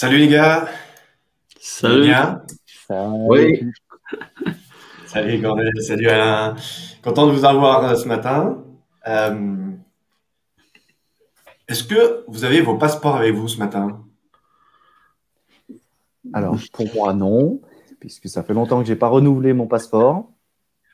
Salut 0.00 0.18
les 0.18 0.28
gars. 0.28 0.68
Salut. 1.58 2.02
Bien. 2.02 2.40
Oui. 2.88 3.66
Salut 5.06 5.42
Cornel, 5.42 5.72
salut 5.80 6.08
Alain. 6.08 6.54
Content 7.02 7.26
de 7.26 7.32
vous 7.32 7.44
avoir 7.44 7.82
euh, 7.84 7.96
ce 7.96 8.06
matin. 8.06 8.62
Euh, 9.08 9.72
Est-ce 11.66 11.82
que 11.82 12.24
vous 12.28 12.44
avez 12.44 12.60
vos 12.60 12.76
passeports 12.76 13.16
avec 13.16 13.34
vous 13.34 13.48
ce 13.48 13.58
matin? 13.58 14.04
Alors, 16.32 16.54
pour 16.72 16.94
moi, 16.94 17.12
non, 17.12 17.60
puisque 17.98 18.28
ça 18.28 18.44
fait 18.44 18.54
longtemps 18.54 18.80
que 18.80 18.86
j'ai 18.86 18.94
pas 18.94 19.08
renouvelé 19.08 19.52
mon 19.52 19.66
passeport. 19.66 20.30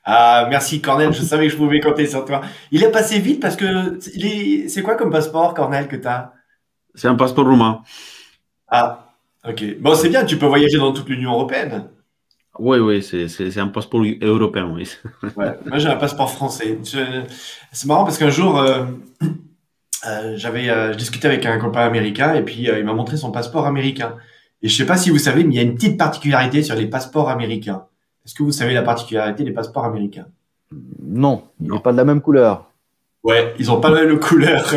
Ah, 0.05 0.47
merci 0.49 0.81
Cornel, 0.81 1.13
je 1.13 1.21
savais 1.21 1.49
que 1.49 1.53
je 1.53 1.59
pouvais 1.59 1.81
compter 1.81 2.07
sur 2.07 2.25
toi. 2.25 2.41
Il 2.71 2.83
est 2.83 2.91
passé 2.91 3.19
vite 3.19 3.43
parce 3.43 3.57
que 3.57 3.99
c'est 4.01 4.83
quoi 4.83 4.95
comme 4.95 5.11
passeport, 5.11 5.53
Cornel, 5.53 5.89
que 5.89 5.97
tu 5.97 6.09
as 6.09 6.33
C'est 6.95 7.09
un 7.09 7.17
passeport 7.17 7.45
roumain. 7.45 7.83
Ah, 8.77 9.07
ok. 9.49 9.79
Bon, 9.81 9.95
c'est 9.95 10.09
bien, 10.09 10.25
tu 10.25 10.37
peux 10.37 10.47
voyager 10.47 10.79
dans 10.79 10.93
toute 10.93 11.09
l'Union 11.09 11.33
européenne. 11.33 11.85
Oui, 12.59 12.79
oui, 12.79 13.03
c'est- 13.03 13.59
un 13.59 13.69
passeport 13.69 14.03
européen, 14.21 14.69
oui. 14.75 14.89
Ouais, 15.37 15.53
moi 15.67 15.79
j'ai 15.79 15.89
un 15.89 15.97
passeport 15.97 16.31
français. 16.31 16.79
C'est 17.73 17.87
marrant 17.87 18.05
parce 18.05 18.19
qu'un 18.19 18.31
jour, 18.31 18.59
euh, 18.59 18.85
euh, 20.07 20.35
j'avais, 20.37 20.69
euh, 20.71 20.93
je 20.93 20.99
discutais 20.99 21.29
avec 21.29 21.47
un 21.47 21.59
copain 21.59 21.81
américain 21.81 22.35
et 22.35 22.43
puis 22.43 22.69
euh, 22.69 22.79
il 22.79 22.85
m'a 22.85 22.93
montré 22.95 23.17
son 23.17 23.31
passeport 23.31 23.67
américain. 23.67 24.17
Et 24.63 24.69
je 24.69 24.77
sais 24.77 24.87
pas 24.87 24.97
si 24.97 25.11
vous 25.11 25.19
savez, 25.19 25.45
mais 25.45 25.55
il 25.55 25.57
y 25.57 25.61
a 25.61 25.63
une 25.63 25.75
petite 25.75 25.99
particularité 25.99 26.63
sur 26.63 26.75
les 26.75 26.87
passeports 26.87 27.29
américains. 27.29 27.85
Est-ce 28.25 28.35
que 28.35 28.43
vous 28.43 28.53
savez 28.53 28.75
la 28.75 28.83
particularité 28.83 29.45
des 29.45 29.53
passeports 29.53 29.85
américains? 29.85 30.27
Non, 31.03 31.45
il 31.61 31.71
n'est 31.71 31.81
pas 31.81 31.93
de 31.93 31.97
la 31.97 32.05
même 32.05 32.21
couleur. 32.21 32.71
Ouais, 33.25 33.55
ils 33.59 33.71
ont 33.71 33.81
pas 33.81 33.89
la 33.89 34.05
même 34.05 34.21
couleur. 34.21 34.71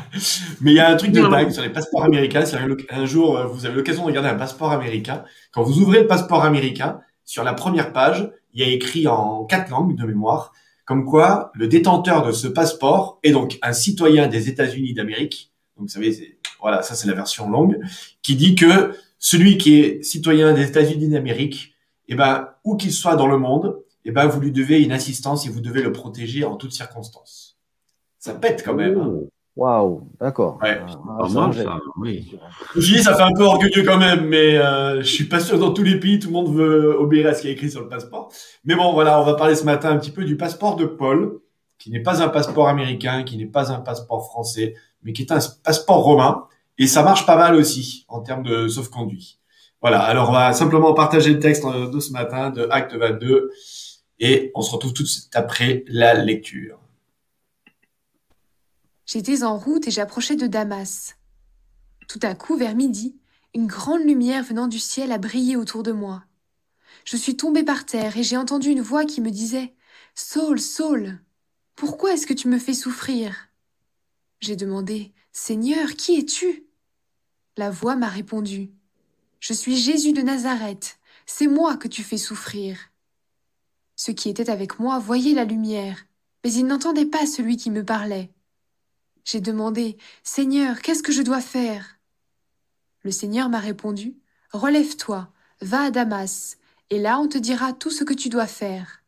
Mais 0.62 0.72
il 0.72 0.76
y 0.76 0.80
a 0.80 0.88
un 0.88 0.96
truc 0.96 1.12
de 1.12 1.20
dingue 1.20 1.50
sur 1.50 1.62
les 1.62 1.68
passeports 1.68 2.04
américains. 2.04 2.44
Un 2.88 3.04
jour, 3.04 3.36
euh, 3.36 3.44
vous 3.44 3.66
avez 3.66 3.74
l'occasion 3.74 4.02
de 4.02 4.06
regarder 4.06 4.30
un 4.30 4.36
passeport 4.36 4.72
américain. 4.72 5.22
Quand 5.52 5.62
vous 5.62 5.80
ouvrez 5.80 6.00
le 6.00 6.06
passeport 6.06 6.42
américain, 6.42 7.00
sur 7.26 7.44
la 7.44 7.52
première 7.52 7.92
page, 7.92 8.30
il 8.54 8.60
y 8.60 8.64
a 8.64 8.72
écrit 8.72 9.06
en 9.06 9.44
quatre 9.44 9.70
langues 9.70 9.96
de 9.96 10.06
mémoire, 10.06 10.52
comme 10.86 11.04
quoi 11.04 11.52
le 11.54 11.68
détenteur 11.68 12.26
de 12.26 12.32
ce 12.32 12.48
passeport 12.48 13.20
est 13.22 13.32
donc 13.32 13.58
un 13.60 13.74
citoyen 13.74 14.28
des 14.28 14.48
États-Unis 14.48 14.94
d'Amérique. 14.94 15.52
Donc, 15.76 15.88
vous 15.88 15.92
savez, 15.92 16.38
voilà, 16.58 16.82
ça 16.82 16.94
c'est 16.94 17.06
la 17.06 17.14
version 17.14 17.50
longue, 17.50 17.80
qui 18.22 18.34
dit 18.34 18.54
que 18.54 18.94
celui 19.18 19.58
qui 19.58 19.78
est 19.78 20.02
citoyen 20.02 20.54
des 20.54 20.66
États-Unis 20.66 21.10
d'Amérique, 21.10 21.74
eh 22.08 22.14
ben, 22.14 22.48
où 22.64 22.78
qu'il 22.78 22.92
soit 22.92 23.16
dans 23.16 23.28
le 23.28 23.36
monde, 23.36 23.78
eh 24.06 24.10
ben, 24.10 24.26
vous 24.26 24.40
lui 24.40 24.52
devez 24.52 24.82
une 24.82 24.92
assistance 24.92 25.44
et 25.44 25.50
vous 25.50 25.60
devez 25.60 25.82
le 25.82 25.92
protéger 25.92 26.44
en 26.44 26.56
toutes 26.56 26.72
circonstances. 26.72 27.49
Ça 28.20 28.34
pète 28.34 28.62
quand 28.64 28.74
même. 28.74 28.98
hein. 29.00 29.10
Oh, 29.16 29.28
Waouh, 29.56 30.08
d'accord. 30.20 30.58
Ouais. 30.62 30.80
Ah, 30.80 31.18
Pas 31.22 31.28
ça, 31.28 31.50
ça, 31.52 31.78
oui. 31.98 32.32
Je 32.76 32.94
dis, 32.94 33.02
ça 33.02 33.14
fait 33.16 33.22
un 33.22 33.32
peu 33.36 33.42
orgueilleux 33.42 33.82
quand 33.84 33.98
même, 33.98 34.26
mais 34.26 34.56
euh, 34.56 34.98
je 35.02 35.06
suis 35.08 35.24
pas 35.24 35.40
sûr 35.40 35.56
que 35.56 35.60
dans 35.60 35.72
tous 35.72 35.82
les 35.82 35.98
pays, 35.98 36.18
tout 36.20 36.28
le 36.28 36.32
monde 36.34 36.54
veut 36.54 36.96
obéir 36.98 37.26
à 37.28 37.34
ce 37.34 37.42
qui 37.42 37.48
est 37.48 37.52
écrit 37.52 37.70
sur 37.70 37.80
le 37.80 37.88
passeport. 37.88 38.32
Mais 38.64 38.76
bon, 38.76 38.92
voilà, 38.92 39.20
on 39.20 39.24
va 39.24 39.34
parler 39.34 39.56
ce 39.56 39.64
matin 39.64 39.90
un 39.90 39.96
petit 39.98 40.12
peu 40.12 40.24
du 40.24 40.36
passeport 40.36 40.76
de 40.76 40.86
Paul, 40.86 41.40
qui 41.78 41.90
n'est 41.90 42.00
pas 42.02 42.22
un 42.22 42.28
passeport 42.28 42.68
américain, 42.68 43.22
qui 43.24 43.36
n'est 43.36 43.46
pas 43.46 43.72
un 43.72 43.80
passeport 43.80 44.24
français, 44.24 44.74
mais 45.02 45.12
qui 45.12 45.22
est 45.22 45.32
un 45.32 45.40
passeport 45.64 46.02
romain. 46.04 46.44
Et 46.78 46.86
ça 46.86 47.02
marche 47.02 47.26
pas 47.26 47.36
mal 47.36 47.54
aussi 47.56 48.04
en 48.08 48.20
termes 48.20 48.44
de 48.44 48.68
sauf-conduit. 48.68 49.40
Voilà, 49.82 50.00
alors 50.00 50.28
on 50.30 50.32
va 50.32 50.52
simplement 50.52 50.94
partager 50.94 51.32
le 51.34 51.38
texte 51.40 51.64
euh, 51.64 51.90
de 51.90 52.00
ce 52.00 52.12
matin 52.12 52.50
de 52.50 52.66
Acte 52.70 52.94
22 52.94 53.50
et 54.20 54.52
on 54.54 54.62
se 54.62 54.72
retrouve 54.72 54.92
tout 54.92 55.02
de 55.02 55.08
suite 55.08 55.34
après 55.34 55.84
la 55.88 56.14
lecture. 56.14 56.78
J'étais 59.12 59.42
en 59.42 59.58
route 59.58 59.88
et 59.88 59.90
j'approchais 59.90 60.36
de 60.36 60.46
Damas. 60.46 61.16
Tout 62.06 62.20
à 62.22 62.36
coup, 62.36 62.56
vers 62.56 62.76
midi, 62.76 63.18
une 63.54 63.66
grande 63.66 64.04
lumière 64.04 64.44
venant 64.44 64.68
du 64.68 64.78
ciel 64.78 65.10
a 65.10 65.18
brillé 65.18 65.56
autour 65.56 65.82
de 65.82 65.90
moi. 65.90 66.22
Je 67.04 67.16
suis 67.16 67.36
tombée 67.36 67.64
par 67.64 67.84
terre 67.84 68.16
et 68.16 68.22
j'ai 68.22 68.36
entendu 68.36 68.70
une 68.70 68.82
voix 68.82 69.04
qui 69.04 69.20
me 69.20 69.32
disait 69.32 69.74
Saul, 70.14 70.60
Saul, 70.60 71.18
pourquoi 71.74 72.12
est-ce 72.12 72.24
que 72.24 72.34
tu 72.34 72.46
me 72.46 72.56
fais 72.56 72.72
souffrir? 72.72 73.48
J'ai 74.38 74.54
demandé 74.54 75.12
Seigneur, 75.32 75.96
qui 75.96 76.16
es-tu? 76.16 76.68
La 77.56 77.72
voix 77.72 77.96
m'a 77.96 78.08
répondu 78.08 78.70
Je 79.40 79.54
suis 79.54 79.76
Jésus 79.76 80.12
de 80.12 80.22
Nazareth, 80.22 81.00
c'est 81.26 81.48
moi 81.48 81.76
que 81.76 81.88
tu 81.88 82.04
fais 82.04 82.16
souffrir. 82.16 82.78
Ceux 83.96 84.12
qui 84.12 84.28
étaient 84.28 84.50
avec 84.50 84.78
moi 84.78 85.00
voyaient 85.00 85.34
la 85.34 85.44
lumière, 85.44 85.98
mais 86.44 86.52
ils 86.52 86.64
n'entendaient 86.64 87.06
pas 87.06 87.26
celui 87.26 87.56
qui 87.56 87.72
me 87.72 87.84
parlait. 87.84 88.30
J'ai 89.24 89.40
demandé 89.40 89.96
Seigneur, 90.22 90.80
qu'est-ce 90.80 91.02
que 91.02 91.12
je 91.12 91.22
dois 91.22 91.40
faire? 91.40 91.98
Le 93.02 93.10
Seigneur 93.10 93.48
m'a 93.48 93.58
répondu 93.60 94.16
Relève-toi, 94.52 95.32
va 95.60 95.82
à 95.82 95.90
Damas, 95.90 96.58
et 96.90 96.98
là 96.98 97.18
on 97.20 97.28
te 97.28 97.38
dira 97.38 97.72
tout 97.72 97.90
ce 97.90 98.04
que 98.04 98.14
tu 98.14 98.28
dois 98.28 98.46
faire. 98.46 99.02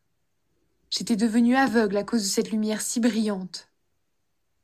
J'étais 0.89 1.15
devenue 1.15 1.55
aveugle 1.55 1.97
à 1.97 2.03
cause 2.03 2.23
de 2.23 2.27
cette 2.27 2.51
lumière 2.51 2.81
si 2.81 2.99
brillante. 2.99 3.69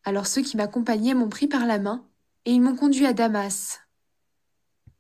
Alors 0.04 0.28
ceux 0.28 0.42
qui 0.42 0.58
m'accompagnaient 0.58 1.14
m'ont 1.14 1.30
pris 1.30 1.48
par 1.48 1.66
la 1.66 1.80
main 1.80 2.06
et 2.46 2.52
ils 2.52 2.62
m'ont 2.62 2.76
conduit 2.76 3.06
à 3.06 3.14
Damas. 3.14 3.82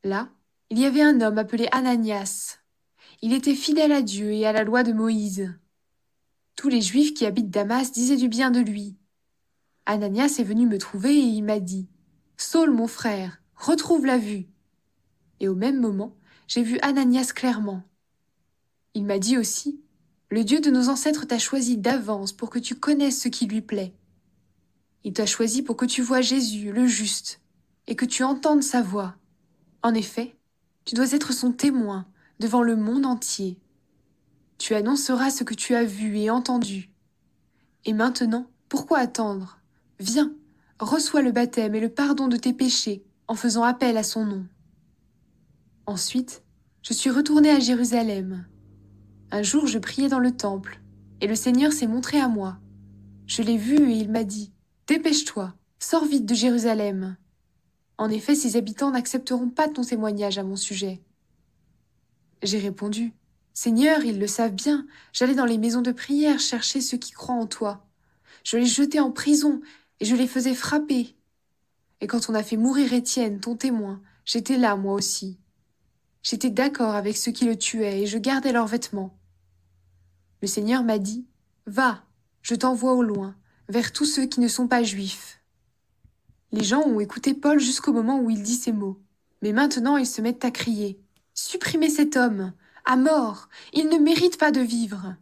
Là, 0.03 0.29
il 0.69 0.79
y 0.79 0.85
avait 0.85 1.01
un 1.01 1.21
homme 1.21 1.37
appelé 1.37 1.67
Ananias. 1.71 2.59
Il 3.21 3.33
était 3.33 3.55
fidèle 3.55 3.91
à 3.91 4.01
Dieu 4.01 4.31
et 4.31 4.45
à 4.45 4.51
la 4.51 4.63
loi 4.63 4.83
de 4.83 4.93
Moïse. 4.93 5.53
Tous 6.55 6.69
les 6.69 6.81
Juifs 6.81 7.13
qui 7.13 7.25
habitent 7.25 7.49
Damas 7.49 7.91
disaient 7.91 8.17
du 8.17 8.27
bien 8.27 8.51
de 8.51 8.59
lui. 8.59 8.98
Ananias 9.91 10.35
est 10.38 10.44
venu 10.44 10.67
me 10.67 10.77
trouver 10.77 11.16
et 11.17 11.23
il 11.23 11.41
m'a 11.41 11.59
dit 11.59 11.88
Saul, 12.38 12.69
mon 12.69 12.85
frère, 12.85 13.41
retrouve 13.55 14.05
la 14.05 14.19
vue. 14.19 14.45
Et 15.39 15.47
au 15.47 15.55
même 15.55 15.79
moment, 15.79 16.16
j'ai 16.47 16.61
vu 16.61 16.77
Ananias 16.83 17.31
clairement. 17.33 17.81
Il 18.94 19.05
m'a 19.05 19.17
dit 19.17 19.35
aussi 19.35 19.81
Le 20.29 20.44
Dieu 20.44 20.61
de 20.61 20.69
nos 20.69 20.89
ancêtres 20.89 21.25
t'a 21.25 21.39
choisi 21.39 21.75
d'avance 21.75 22.33
pour 22.33 22.51
que 22.51 22.59
tu 22.59 22.75
connaisses 22.75 23.19
ce 23.19 23.29
qui 23.29 23.47
lui 23.47 23.61
plaît. 23.61 23.95
Il 25.03 25.13
t'a 25.13 25.25
choisi 25.25 25.63
pour 25.63 25.75
que 25.75 25.88
tu 25.88 26.03
vois 26.03 26.22
Jésus, 26.22 26.72
le 26.72 26.85
juste, 26.85 27.41
et 27.88 27.95
que 27.95 28.05
tu 28.05 28.23
entendes 28.23 28.61
sa 28.61 28.83
voix. 28.83 29.16
En 29.81 29.95
effet, 29.95 30.35
tu 30.85 30.94
dois 30.94 31.13
être 31.13 31.33
son 31.33 31.51
témoin 31.51 32.05
devant 32.39 32.61
le 32.61 32.75
monde 32.75 33.07
entier. 33.07 33.57
Tu 34.59 34.75
annonceras 34.75 35.31
ce 35.31 35.44
que 35.44 35.55
tu 35.55 35.73
as 35.73 35.83
vu 35.83 36.19
et 36.19 36.29
entendu. 36.29 36.91
Et 37.85 37.94
maintenant, 37.94 38.45
pourquoi 38.67 38.99
attendre? 38.99 39.59
Viens, 39.99 40.33
reçois 40.79 41.21
le 41.21 41.33
baptême 41.33 41.75
et 41.75 41.79
le 41.81 41.89
pardon 41.89 42.27
de 42.27 42.37
tes 42.37 42.53
péchés 42.53 43.03
en 43.27 43.35
faisant 43.35 43.63
appel 43.63 43.97
à 43.97 44.03
son 44.03 44.25
nom. 44.25 44.45
Ensuite, 45.85 46.43
je 46.83 46.93
suis 46.93 47.09
retournée 47.09 47.49
à 47.49 47.59
Jérusalem. 47.59 48.47
Un 49.31 49.43
jour, 49.43 49.67
je 49.67 49.77
priais 49.77 50.07
dans 50.07 50.19
le 50.19 50.31
temple, 50.31 50.79
et 51.19 51.27
le 51.27 51.35
Seigneur 51.35 51.73
s'est 51.73 51.87
montré 51.87 52.19
à 52.19 52.29
moi. 52.29 52.59
Je 53.27 53.41
l'ai 53.41 53.57
vu 53.57 53.91
et 53.91 53.97
il 53.97 54.09
m'a 54.09 54.23
dit 54.23 54.53
Dépêche-toi, 54.87 55.53
sors 55.79 56.05
vite 56.05 56.25
de 56.25 56.33
Jérusalem. 56.33 57.17
En 57.97 58.09
effet, 58.09 58.33
ses 58.33 58.55
habitants 58.55 58.91
n'accepteront 58.91 59.49
pas 59.49 59.67
ton 59.67 59.83
témoignage 59.83 60.37
à 60.37 60.43
mon 60.43 60.55
sujet. 60.55 61.01
J'ai 62.41 62.59
répondu 62.59 63.13
Seigneur, 63.53 64.05
ils 64.05 64.17
le 64.17 64.27
savent 64.27 64.55
bien, 64.55 64.87
j'allais 65.11 65.35
dans 65.35 65.45
les 65.45 65.57
maisons 65.57 65.81
de 65.81 65.91
prière 65.91 66.39
chercher 66.39 66.79
ceux 66.79 66.97
qui 66.97 67.11
croient 67.11 67.35
en 67.35 67.45
toi. 67.45 67.85
Je 68.45 68.57
les 68.57 68.66
jetais 68.66 68.99
en 68.99 69.11
prison 69.11 69.61
et 69.99 70.05
je 70.05 70.15
les 70.15 70.27
faisais 70.27 70.55
frapper. 70.55 71.15
Et 72.01 72.07
quand 72.07 72.29
on 72.29 72.35
a 72.35 72.43
fait 72.43 72.57
mourir 72.57 72.93
Étienne, 72.93 73.39
ton 73.39 73.55
témoin, 73.55 74.01
j'étais 74.25 74.57
là 74.57 74.75
moi 74.75 74.93
aussi. 74.93 75.37
J'étais 76.23 76.49
d'accord 76.49 76.95
avec 76.95 77.17
ceux 77.17 77.31
qui 77.31 77.45
le 77.45 77.57
tuaient 77.57 78.01
et 78.01 78.05
je 78.05 78.17
gardais 78.17 78.51
leurs 78.51 78.67
vêtements. 78.67 79.17
Le 80.41 80.47
Seigneur 80.47 80.83
m'a 80.83 80.99
dit, 80.99 81.25
Va, 81.65 82.03
je 82.41 82.55
t'envoie 82.55 82.93
au 82.93 83.03
loin, 83.03 83.35
vers 83.67 83.91
tous 83.91 84.05
ceux 84.05 84.25
qui 84.25 84.39
ne 84.39 84.47
sont 84.47 84.67
pas 84.67 84.83
juifs. 84.83 85.41
Les 86.51 86.63
gens 86.63 86.81
ont 86.81 86.99
écouté 86.99 87.33
Paul 87.33 87.59
jusqu'au 87.59 87.93
moment 87.93 88.19
où 88.19 88.29
il 88.29 88.41
dit 88.41 88.55
ces 88.55 88.71
mots. 88.71 88.99
Mais 89.41 89.53
maintenant 89.53 89.97
ils 89.97 90.07
se 90.07 90.21
mettent 90.21 90.43
à 90.45 90.51
crier, 90.51 90.99
Supprimez 91.34 91.90
cet 91.90 92.17
homme, 92.17 92.52
à 92.84 92.97
mort, 92.97 93.47
il 93.72 93.87
ne 93.87 93.97
mérite 93.97 94.37
pas 94.37 94.52
de 94.52 94.59
vivre. 94.59 95.16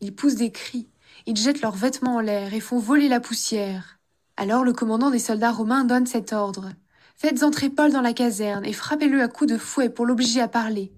Ils 0.00 0.14
poussent 0.14 0.34
des 0.34 0.50
cris, 0.50 0.88
ils 1.26 1.36
jettent 1.36 1.60
leurs 1.60 1.76
vêtements 1.76 2.16
en 2.16 2.20
l'air 2.20 2.54
et 2.54 2.60
font 2.60 2.78
voler 2.78 3.08
la 3.08 3.20
poussière. 3.20 4.00
Alors 4.36 4.64
le 4.64 4.72
commandant 4.72 5.10
des 5.10 5.18
soldats 5.18 5.52
romains 5.52 5.84
donne 5.84 6.06
cet 6.06 6.32
ordre. 6.32 6.70
Faites 7.16 7.42
entrer 7.44 7.70
Paul 7.70 7.92
dans 7.92 8.00
la 8.00 8.12
caserne 8.12 8.64
et 8.64 8.72
frappez-le 8.72 9.22
à 9.22 9.28
coups 9.28 9.52
de 9.52 9.58
fouet 9.58 9.88
pour 9.88 10.06
l'obliger 10.06 10.40
à 10.40 10.48
parler. 10.48 10.92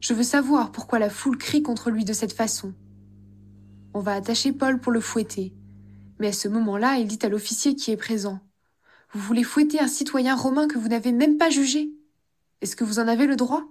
Je 0.00 0.14
veux 0.14 0.22
savoir 0.22 0.70
pourquoi 0.70 0.98
la 0.98 1.10
foule 1.10 1.36
crie 1.36 1.62
contre 1.62 1.90
lui 1.90 2.04
de 2.04 2.12
cette 2.12 2.32
façon. 2.32 2.72
On 3.92 4.00
va 4.00 4.14
attacher 4.14 4.52
Paul 4.52 4.80
pour 4.80 4.92
le 4.92 5.00
fouetter. 5.00 5.52
Mais 6.20 6.28
à 6.28 6.32
ce 6.32 6.48
moment-là, 6.48 6.98
il 6.98 7.08
dit 7.08 7.18
à 7.22 7.28
l'officier 7.28 7.74
qui 7.74 7.90
est 7.90 7.96
présent. 7.96 8.38
Vous 9.12 9.20
voulez 9.20 9.42
fouetter 9.42 9.80
un 9.80 9.88
citoyen 9.88 10.36
romain 10.36 10.68
que 10.68 10.78
vous 10.78 10.88
n'avez 10.88 11.10
même 11.10 11.38
pas 11.38 11.50
jugé? 11.50 11.90
Est-ce 12.60 12.76
que 12.76 12.84
vous 12.84 13.00
en 13.00 13.08
avez 13.08 13.26
le 13.26 13.36
droit? 13.36 13.64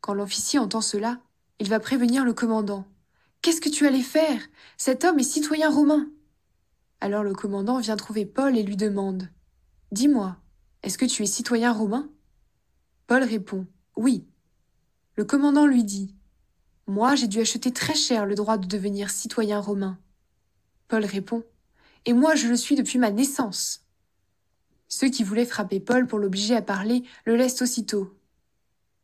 Quand 0.00 0.14
l'officier 0.14 0.58
entend 0.58 0.80
cela, 0.80 1.20
il 1.60 1.68
va 1.68 1.80
prévenir 1.80 2.24
le 2.24 2.32
commandant. 2.32 2.86
Qu'est-ce 3.42 3.60
que 3.60 3.68
tu 3.68 3.86
allais 3.86 4.00
faire? 4.00 4.40
Cet 4.78 5.04
homme 5.04 5.18
est 5.18 5.24
citoyen 5.24 5.68
romain. 5.68 6.08
Alors 7.02 7.24
le 7.24 7.34
commandant 7.34 7.80
vient 7.80 7.96
trouver 7.96 8.24
Paul 8.24 8.56
et 8.56 8.62
lui 8.62 8.76
demande 8.76 9.28
Dis-moi, 9.90 10.36
est-ce 10.84 10.96
que 10.96 11.04
tu 11.04 11.24
es 11.24 11.26
citoyen 11.26 11.72
romain? 11.72 12.08
Paul 13.08 13.24
répond 13.24 13.66
Oui. 13.96 14.24
Le 15.16 15.24
commandant 15.24 15.66
lui 15.66 15.82
dit 15.82 16.14
Moi, 16.86 17.16
j'ai 17.16 17.26
dû 17.26 17.40
acheter 17.40 17.72
très 17.72 17.96
cher 17.96 18.24
le 18.24 18.36
droit 18.36 18.56
de 18.56 18.68
devenir 18.68 19.10
citoyen 19.10 19.58
romain. 19.58 19.98
Paul 20.86 21.04
répond 21.04 21.42
Et 22.06 22.12
moi, 22.12 22.36
je 22.36 22.46
le 22.46 22.56
suis 22.56 22.76
depuis 22.76 23.00
ma 23.00 23.10
naissance. 23.10 23.84
Ceux 24.86 25.08
qui 25.08 25.24
voulaient 25.24 25.44
frapper 25.44 25.80
Paul 25.80 26.06
pour 26.06 26.20
l'obliger 26.20 26.54
à 26.54 26.62
parler 26.62 27.02
le 27.24 27.34
laissent 27.34 27.62
aussitôt. 27.62 28.16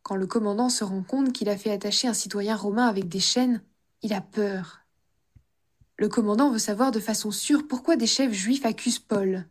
Quand 0.05 0.15
le 0.15 0.29
commandant 0.29 0.69
se 0.69 0.85
rend 0.85 1.03
compte 1.03 1.33
qu'il 1.33 1.49
a 1.49 1.56
fait 1.56 1.73
attacher 1.73 2.06
un 2.06 2.15
citoyen 2.15 2.55
romain 2.55 2.87
avec 2.87 3.09
des 3.09 3.19
chaînes, 3.19 3.61
il 4.03 4.12
a 4.12 4.21
peur. 4.21 4.88
Le 5.99 6.09
commandant 6.09 6.53
veut 6.53 6.61
savoir 6.61 6.93
de 6.93 7.00
façon 7.00 7.33
sûre 7.33 7.67
pourquoi 7.69 7.97
des 7.97 8.06
chefs 8.06 8.33
juifs 8.33 8.65
accusent 8.65 9.00
Paul. 9.00 9.47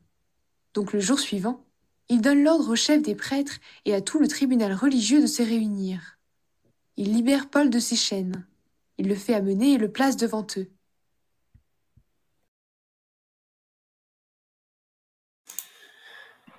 Donc 0.73 0.93
le 0.93 1.01
jour 1.01 1.19
suivant, 1.19 1.65
il 2.07 2.21
donne 2.21 2.41
l'ordre 2.41 2.69
au 2.71 2.75
chef 2.77 3.01
des 3.01 3.15
prêtres 3.15 3.59
et 3.83 3.93
à 3.93 3.99
tout 3.99 4.17
le 4.17 4.29
tribunal 4.29 4.73
religieux 4.73 5.21
de 5.21 5.27
se 5.27 5.43
réunir. 5.43 6.17
Il 6.95 7.13
libère 7.13 7.49
Paul 7.49 7.69
de 7.69 7.79
ses 7.79 7.97
chaînes. 7.97 8.45
Il 8.97 9.09
le 9.09 9.15
fait 9.15 9.33
amener 9.33 9.73
et 9.73 9.77
le 9.77 9.91
place 9.91 10.15
devant 10.15 10.47
eux. 10.55 10.69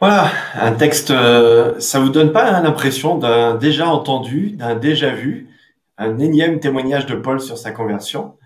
Voilà, 0.01 0.31
un 0.55 0.73
texte, 0.73 1.11
euh, 1.11 1.81
ça 1.81 1.99
vous 1.99 2.11
donne 2.11 2.33
pas 2.33 2.61
l'impression 2.61 3.17
d'un 3.19 3.57
déjà 3.57 3.89
entendu, 3.89 4.51
d'un 4.51 4.77
déjà 4.77 5.13
vu, 5.13 5.49
un 5.97 6.19
énième 6.19 6.61
témoignage 6.61 7.07
de 7.07 7.17
Paul 7.17 7.41
sur 7.41 7.57
sa 7.59 7.73
conversion. 7.73 8.37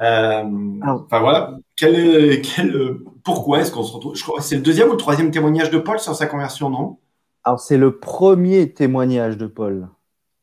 Euh, 0.00 0.42
enfin 0.82 1.20
voilà, 1.20 1.56
quel, 1.76 2.42
quel, 2.42 2.96
pourquoi 3.22 3.60
est-ce 3.60 3.70
qu'on 3.70 3.84
se 3.84 3.92
retrouve? 3.92 4.16
Je 4.16 4.22
crois 4.24 4.40
c'est 4.40 4.56
le 4.56 4.62
deuxième 4.62 4.88
ou 4.88 4.92
le 4.92 4.96
troisième 4.96 5.30
témoignage 5.30 5.70
de 5.70 5.78
Paul 5.78 5.98
sur 6.00 6.14
sa 6.14 6.26
conversion, 6.26 6.68
non? 6.68 6.98
Alors 7.44 7.60
c'est 7.60 7.76
le 7.76 7.98
premier 7.98 8.72
témoignage 8.72 9.36
de 9.36 9.46
Paul, 9.46 9.88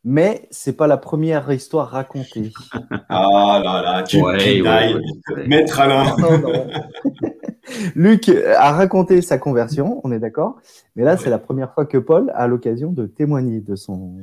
mais 0.05 0.47
c'est 0.51 0.77
pas 0.77 0.87
la 0.87 0.97
première 0.97 1.51
histoire 1.51 1.89
racontée. 1.89 2.53
ah 3.09 3.61
là 3.63 3.81
là, 3.81 4.03
tu 4.03 4.21
Ouais, 4.21 4.61
ouais, 4.61 4.93
ouais. 4.95 5.47
maître 5.47 5.79
Alain. 5.79 6.15
Non, 6.17 6.37
non. 6.37 6.67
Luc 7.95 8.29
a 8.29 8.71
raconté 8.71 9.21
sa 9.21 9.37
conversion, 9.37 10.01
on 10.03 10.11
est 10.11 10.19
d'accord, 10.19 10.59
mais 10.95 11.03
là 11.03 11.17
c'est 11.17 11.29
la 11.29 11.37
première 11.39 11.73
fois 11.73 11.85
que 11.85 11.97
Paul 11.97 12.31
a 12.35 12.47
l'occasion 12.47 12.91
de 12.91 13.05
témoigner 13.05 13.59
de 13.59 13.75
son 13.75 14.15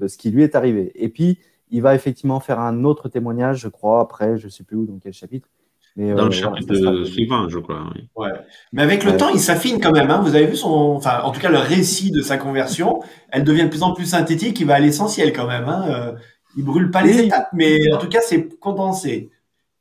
de 0.00 0.08
ce 0.08 0.16
qui 0.16 0.30
lui 0.30 0.42
est 0.42 0.54
arrivé. 0.54 0.92
Et 0.94 1.08
puis 1.08 1.38
il 1.70 1.82
va 1.82 1.94
effectivement 1.94 2.40
faire 2.40 2.58
un 2.60 2.84
autre 2.84 3.08
témoignage, 3.08 3.58
je 3.58 3.68
crois, 3.68 4.00
après, 4.00 4.38
je 4.38 4.48
sais 4.48 4.64
plus 4.64 4.76
où, 4.76 4.86
dans 4.86 4.98
quel 4.98 5.12
chapitre. 5.12 5.48
Mais, 5.96 6.14
Dans 6.14 6.26
euh, 6.26 6.28
le 6.28 6.34
voilà, 6.36 6.56
chapitre 6.60 7.04
suivant, 7.04 7.48
je 7.48 7.58
crois. 7.58 7.84
oui. 7.94 8.08
Ouais. 8.16 8.30
Mais 8.72 8.82
avec 8.82 9.02
le 9.04 9.10
Ouais. 9.12 9.16
temps, 9.16 9.28
il 9.30 9.40
s'affine 9.40 9.80
quand 9.80 9.90
même. 9.92 10.10
Hein. 10.10 10.20
Vous 10.22 10.34
avez 10.36 10.46
vu 10.46 10.54
son, 10.56 10.68
enfin, 10.68 11.20
en 11.24 11.32
tout 11.32 11.40
cas, 11.40 11.50
le 11.50 11.58
récit 11.58 12.10
de 12.12 12.22
sa 12.22 12.38
conversion, 12.38 13.00
elle 13.30 13.42
devient 13.44 13.64
de 13.64 13.68
plus 13.68 13.82
en 13.82 13.92
plus 13.92 14.06
synthétique. 14.06 14.60
Il 14.60 14.66
va 14.66 14.74
à 14.74 14.78
l'essentiel 14.80 15.32
quand 15.32 15.46
même. 15.48 15.68
Hein. 15.68 15.84
Euh, 15.88 16.12
il 16.56 16.64
brûle 16.64 16.90
pas 16.90 17.02
les 17.02 17.14
Oui. 17.14 17.26
étapes, 17.26 17.48
mais 17.52 17.78
en 17.92 17.98
tout 17.98 18.08
cas, 18.08 18.20
c'est 18.22 18.58
condensé. 18.60 19.30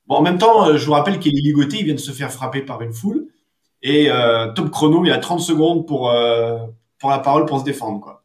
Bon, 0.08 0.16
en 0.16 0.22
même 0.24 0.40
temps, 0.40 0.68
euh, 0.68 0.78
je 0.78 0.86
vous 0.88 0.94
rappelle 0.94 1.20
qu'il 1.20 1.38
est 1.38 1.42
ligoté. 1.42 1.78
Il 1.80 1.86
vient 1.86 1.94
de 1.94 2.00
se 2.00 2.12
faire 2.12 2.32
frapper 2.32 2.62
par 2.62 2.82
une 2.82 2.94
foule. 2.94 3.28
Et 3.84 4.10
euh, 4.10 4.52
top 4.54 4.72
chrono, 4.72 5.06
il 5.06 5.12
a 5.12 5.20
30 5.20 5.40
secondes 5.40 5.86
pour 5.88 6.10
euh, 6.10 6.58
pour 7.00 7.12
la 7.12 7.20
parole 7.20 7.46
pour 7.46 7.60
se 7.60 7.64
défendre, 7.64 8.02
quoi. 8.02 8.19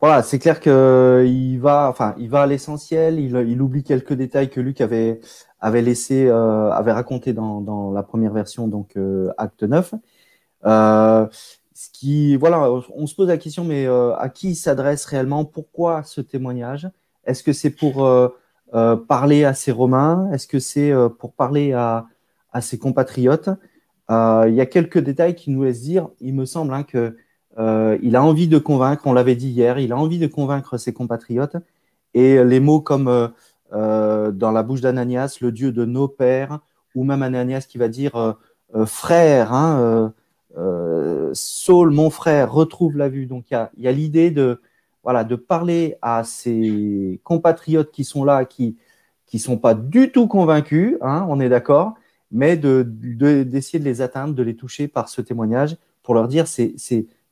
Voilà, 0.00 0.22
c'est 0.22 0.38
clair 0.38 0.60
que 0.60 1.24
il 1.26 1.58
va, 1.58 1.88
enfin, 1.90 2.14
il 2.18 2.30
va 2.30 2.42
à 2.42 2.46
l'essentiel. 2.46 3.18
Il, 3.20 3.36
il 3.48 3.60
oublie 3.60 3.82
quelques 3.84 4.14
détails 4.14 4.48
que 4.48 4.60
Luc 4.60 4.80
avait 4.80 5.20
avait 5.60 5.82
laissé, 5.82 6.26
euh, 6.26 6.70
avait 6.72 6.92
raconté 6.92 7.34
dans, 7.34 7.60
dans 7.60 7.90
la 7.92 8.02
première 8.02 8.32
version, 8.32 8.66
donc 8.66 8.96
euh, 8.96 9.30
acte 9.36 9.62
9. 9.62 9.94
Euh, 10.66 11.26
ce 11.74 11.90
qui, 11.92 12.36
voilà, 12.36 12.70
on 12.94 13.06
se 13.06 13.14
pose 13.14 13.28
la 13.28 13.38
question, 13.38 13.64
mais 13.64 13.86
euh, 13.86 14.14
à 14.16 14.28
qui 14.30 14.50
il 14.50 14.56
s'adresse 14.56 15.04
réellement? 15.06 15.44
Pourquoi 15.44 16.02
ce 16.04 16.20
témoignage? 16.22 16.88
Est-ce 17.24 17.42
que 17.42 17.52
c'est 17.52 17.70
pour 17.70 18.04
euh, 18.06 18.28
euh, 18.74 18.96
parler 18.96 19.44
à 19.44 19.54
ses 19.54 19.72
Romains? 19.72 20.30
Est-ce 20.32 20.46
que 20.46 20.58
c'est 20.60 20.92
euh, 20.92 21.08
pour 21.10 21.34
parler 21.34 21.72
à, 21.74 22.06
à 22.52 22.60
ses 22.62 22.78
compatriotes? 22.78 23.50
Euh, 24.10 24.46
Il 24.48 24.54
y 24.54 24.60
a 24.60 24.66
quelques 24.66 24.98
détails 24.98 25.34
qui 25.34 25.50
nous 25.50 25.64
laissent 25.64 25.82
dire, 25.82 26.08
il 26.20 26.34
me 26.34 26.44
semble, 26.46 26.72
hein, 26.74 26.82
que 26.84 27.16
euh, 27.58 27.98
il 28.02 28.16
a 28.16 28.22
envie 28.22 28.48
de 28.48 28.58
convaincre, 28.58 29.06
on 29.06 29.12
l'avait 29.12 29.34
dit 29.34 29.48
hier, 29.48 29.78
il 29.78 29.92
a 29.92 29.96
envie 29.96 30.18
de 30.18 30.26
convaincre 30.26 30.78
ses 30.78 30.92
compatriotes. 30.92 31.56
Et 32.14 32.42
les 32.44 32.60
mots 32.60 32.80
comme 32.80 33.08
euh, 33.08 33.28
euh, 33.72 34.30
dans 34.32 34.50
la 34.50 34.62
bouche 34.62 34.80
d'Ananias, 34.80 35.38
le 35.40 35.52
Dieu 35.52 35.72
de 35.72 35.84
nos 35.84 36.08
pères, 36.08 36.60
ou 36.94 37.04
même 37.04 37.22
Ananias 37.22 37.66
qui 37.68 37.78
va 37.78 37.88
dire 37.88 38.36
frère, 38.86 39.52
hein, 39.52 40.12
Saul, 41.34 41.90
mon 41.90 42.10
frère, 42.10 42.52
retrouve 42.52 42.96
la 42.96 43.08
vue. 43.08 43.26
Donc 43.26 43.46
il 43.50 43.68
y 43.78 43.86
a, 43.88 43.92
l'idée 43.92 44.32
de, 44.32 44.60
parler 45.48 45.96
à 46.02 46.24
ses 46.24 47.20
compatriotes 47.22 47.92
qui 47.92 48.04
sont 48.04 48.24
là, 48.24 48.44
qui 48.44 48.76
qui 49.26 49.38
sont 49.38 49.58
pas 49.58 49.74
du 49.74 50.10
tout 50.10 50.26
convaincus, 50.26 50.96
hein, 51.02 51.24
on 51.28 51.38
est 51.38 51.48
d'accord, 51.48 51.94
mais 52.32 52.56
de 52.56 52.84
de- 52.84 53.44
d'essayer 53.44 53.78
de 53.78 53.84
les 53.84 54.00
atteindre, 54.02 54.34
de 54.34 54.42
les 54.42 54.56
toucher 54.56 54.88
par 54.88 55.08
ce 55.08 55.20
témoignage 55.20 55.76
pour 56.02 56.14
leur 56.14 56.26
dire 56.26 56.48
c'est 56.48 56.74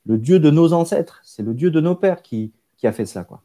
le 0.08 0.18
Dieu 0.18 0.40
de 0.40 0.50
nos 0.50 0.72
ancêtres, 0.72 1.20
c'est 1.22 1.42
le 1.42 1.54
Dieu 1.54 1.70
de 1.70 1.80
nos 1.80 1.94
pères 1.94 2.22
qui 2.22 2.52
a 2.82 2.92
fait 2.92 3.06
cela 3.06 3.24
quoi. 3.24 3.42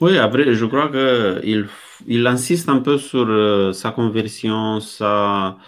Oui, 0.00 0.18
après, 0.18 0.54
je 0.54 0.64
crois 0.66 0.90
qu'il 0.90 1.66
il 2.06 2.26
insiste 2.26 2.68
un 2.68 2.80
peu 2.80 2.98
sur 2.98 3.26
euh, 3.28 3.72
sa 3.72 3.90
conversion, 3.90 4.80
sa... 4.80 5.58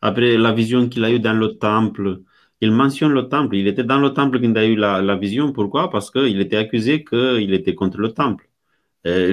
après 0.00 0.36
la 0.36 0.52
vision 0.52 0.88
qu'il 0.88 1.04
a 1.04 1.10
eue 1.10 1.20
dans 1.20 1.34
le 1.34 1.58
temple. 1.58 2.20
Il 2.60 2.72
mentionne 2.72 3.12
le 3.12 3.28
temple. 3.28 3.56
Il 3.56 3.66
était 3.66 3.84
dans 3.84 3.98
le 3.98 4.10
temple 4.14 4.40
qu'il 4.40 4.56
a 4.56 4.64
eu 4.66 4.76
la, 4.76 5.16
vision. 5.16 5.52
Pourquoi? 5.52 5.90
Parce 5.90 6.10
qu'il 6.10 6.40
était 6.40 6.56
accusé 6.56 7.04
qu'il 7.04 7.52
était 7.54 7.74
contre 7.74 7.98
le 7.98 8.12
temple. 8.12 8.48
Euh, 9.06 9.32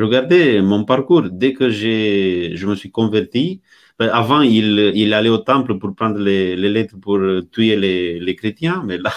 regardez 0.00 0.62
mon 0.62 0.84
parcours. 0.84 1.28
Dès 1.30 1.52
que 1.52 1.68
je 1.70 2.66
me 2.66 2.74
suis 2.74 2.90
converti, 2.90 3.60
avant, 4.08 4.40
il, 4.42 4.92
il 4.94 5.12
allait 5.14 5.28
au 5.28 5.38
temple 5.38 5.78
pour 5.78 5.94
prendre 5.94 6.18
les, 6.18 6.56
les 6.56 6.68
lettres 6.68 6.96
pour 7.00 7.18
tuer 7.52 7.76
les, 7.76 8.18
les 8.20 8.34
chrétiens. 8.36 8.82
Mais 8.86 8.98
là, 8.98 9.12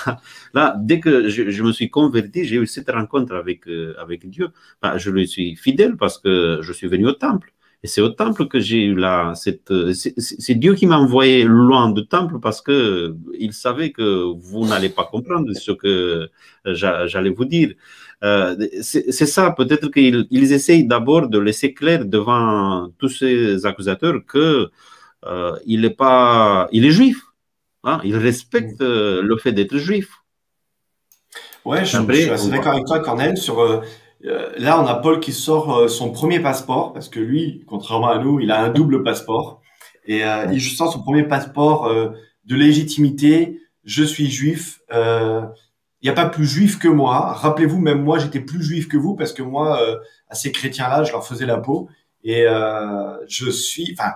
là, 0.53 0.75
dès 0.80 1.00
que 1.00 1.30
je, 1.30 1.50
je 1.50 1.63
me 1.63 1.71
suis 1.71 1.89
converti, 1.89 2.45
j'ai 2.45 2.57
eu 2.57 2.68
cette 2.68 2.89
rencontre 2.91 3.33
avec, 3.35 3.68
euh, 3.68 3.95
avec 4.00 4.30
Dieu. 4.30 4.50
Ben, 4.81 4.97
je 4.97 5.09
lui 5.09 5.27
suis 5.27 5.56
fidèle 5.56 5.95
parce 5.97 6.18
que 6.18 6.59
je 6.62 6.74
suis 6.74 6.88
venu 6.88 7.07
au 7.07 7.13
temple. 7.13 7.53
Et 7.85 7.88
c'est 7.88 8.00
au 8.01 8.07
temple 8.09 8.47
que 8.47 8.59
j'ai 8.62 8.85
eu 8.85 8.95
la, 8.95 9.33
cette, 9.35 9.71
c'est 9.94 10.56
Dieu 10.56 10.74
qui 10.74 10.86
m'a 10.86 10.97
envoyé 10.97 11.44
loin 11.44 11.91
du 11.91 12.07
temple 12.07 12.39
parce 12.39 12.62
que 12.62 13.13
il 13.38 13.51
savait 13.51 13.91
que 13.91 14.24
vous 14.38 14.65
n'allez 14.65 14.88
pas 14.88 15.03
comprendre 15.03 15.51
ce 15.53 15.74
que 15.74 16.29
j'a- 16.65 17.07
j'allais 17.07 17.29
vous 17.29 17.44
dire. 17.44 17.74
Euh, 18.23 18.55
c'est 18.81 19.25
ça, 19.25 19.51
peut-être 19.51 19.89
qu'ils 19.89 20.27
ils 20.31 20.53
essayent 20.53 20.88
d'abord 20.88 21.27
de 21.27 21.39
laisser 21.39 21.74
clair 21.74 22.05
devant 22.05 22.89
tous 22.98 23.09
ces 23.09 23.65
accusateurs 23.65 24.19
que 24.25 24.69
euh, 25.25 25.57
il 25.65 25.83
est 25.86 25.89
pas, 25.89 26.67
il 26.71 26.86
est 26.86 26.91
juif. 26.91 27.21
Hein, 27.83 28.00
il 28.05 28.15
respecte 28.15 28.81
euh, 28.81 29.21
le 29.21 29.38
fait 29.38 29.51
d'être 29.51 29.77
juif. 29.77 30.09
Ouais, 31.65 31.83
je, 31.83 31.98
Après, 31.98 32.15
je 32.15 32.21
suis 32.21 32.29
assez 32.29 32.50
d'accord 32.50 32.74
avec 32.74 32.86
toi, 32.86 33.00
Cornel. 33.00 33.38
Sur 33.38 33.59
euh, 34.25 34.50
là, 34.57 34.81
on 34.81 34.86
a 34.86 34.95
Paul 34.95 35.19
qui 35.19 35.33
sort 35.33 35.75
euh, 35.75 35.88
son 35.88 36.12
premier 36.12 36.39
passeport 36.39 36.93
parce 36.93 37.09
que 37.09 37.19
lui, 37.19 37.63
contrairement 37.67 38.09
à 38.09 38.19
nous, 38.19 38.39
il 38.39 38.51
a 38.51 38.62
un 38.62 38.69
double 38.69 39.03
passeport 39.03 39.62
et 40.05 40.24
euh, 40.25 40.45
il 40.51 40.62
sort 40.62 40.91
son 40.91 41.01
premier 41.01 41.24
passeport 41.24 41.93
de 41.93 42.55
légitimité. 42.55 43.59
Je 43.83 44.03
suis 44.03 44.29
juif. 44.29 44.79
Il 46.03 46.07
n'y 46.07 46.10
a 46.12 46.13
pas 46.13 46.29
plus 46.29 46.45
juif 46.45 46.79
que 46.79 46.89
moi. 46.89 47.31
Rappelez-vous, 47.33 47.79
même 47.79 48.03
moi, 48.03 48.19
j'étais 48.19 48.41
plus 48.41 48.62
juif 48.62 48.88
que 48.89 48.98
vous 48.98 49.15
parce 49.15 49.31
que 49.33 49.41
moi, 49.41 49.81
euh, 49.81 49.98
à 50.29 50.36
ces 50.36 50.51
chrétiens-là, 50.51 51.03
je 51.05 51.12
leur 51.13 51.25
faisais 51.25 51.45
la 51.45 51.57
peau 51.57 51.89
et 52.25 52.45
euh, 52.45 53.17
je 53.27 53.50
suis, 53.50 53.95
enfin, 53.98 54.13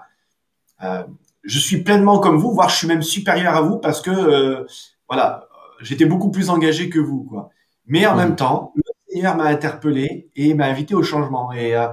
euh, 0.84 1.03
je 1.44 1.60
suis 1.60 1.84
pleinement 1.84 2.20
comme 2.20 2.38
vous, 2.38 2.51
voire 2.53 2.70
je 2.70 2.75
suis 2.75 2.88
même 2.88 3.01
supérieur 3.01 3.56
à 3.56 3.62
vous 3.62 3.77
parce 3.79 4.01
que 4.01 4.12
euh, 4.12 4.65
voilà, 5.10 5.48
j'étais 5.82 6.06
beaucoup 6.06 6.29
plus 6.32 6.50
engagé 6.50 6.89
que 6.89 7.00
vous, 7.00 7.24
quoi. 7.24 7.50
Mais 7.86 8.06
en 8.06 8.12
Mhm. 8.13 8.17
même 8.17 8.36
temps, 8.36 8.74
le 8.75 8.84
Seigneur 9.10 9.36
m'a 9.38 9.46
interpellé 9.46 10.29
et 10.36 10.53
m'a 10.56 10.65
invité 10.65 10.94
au 10.94 11.03
changement. 11.03 11.53
Et 11.53 11.75
euh, 11.75 11.88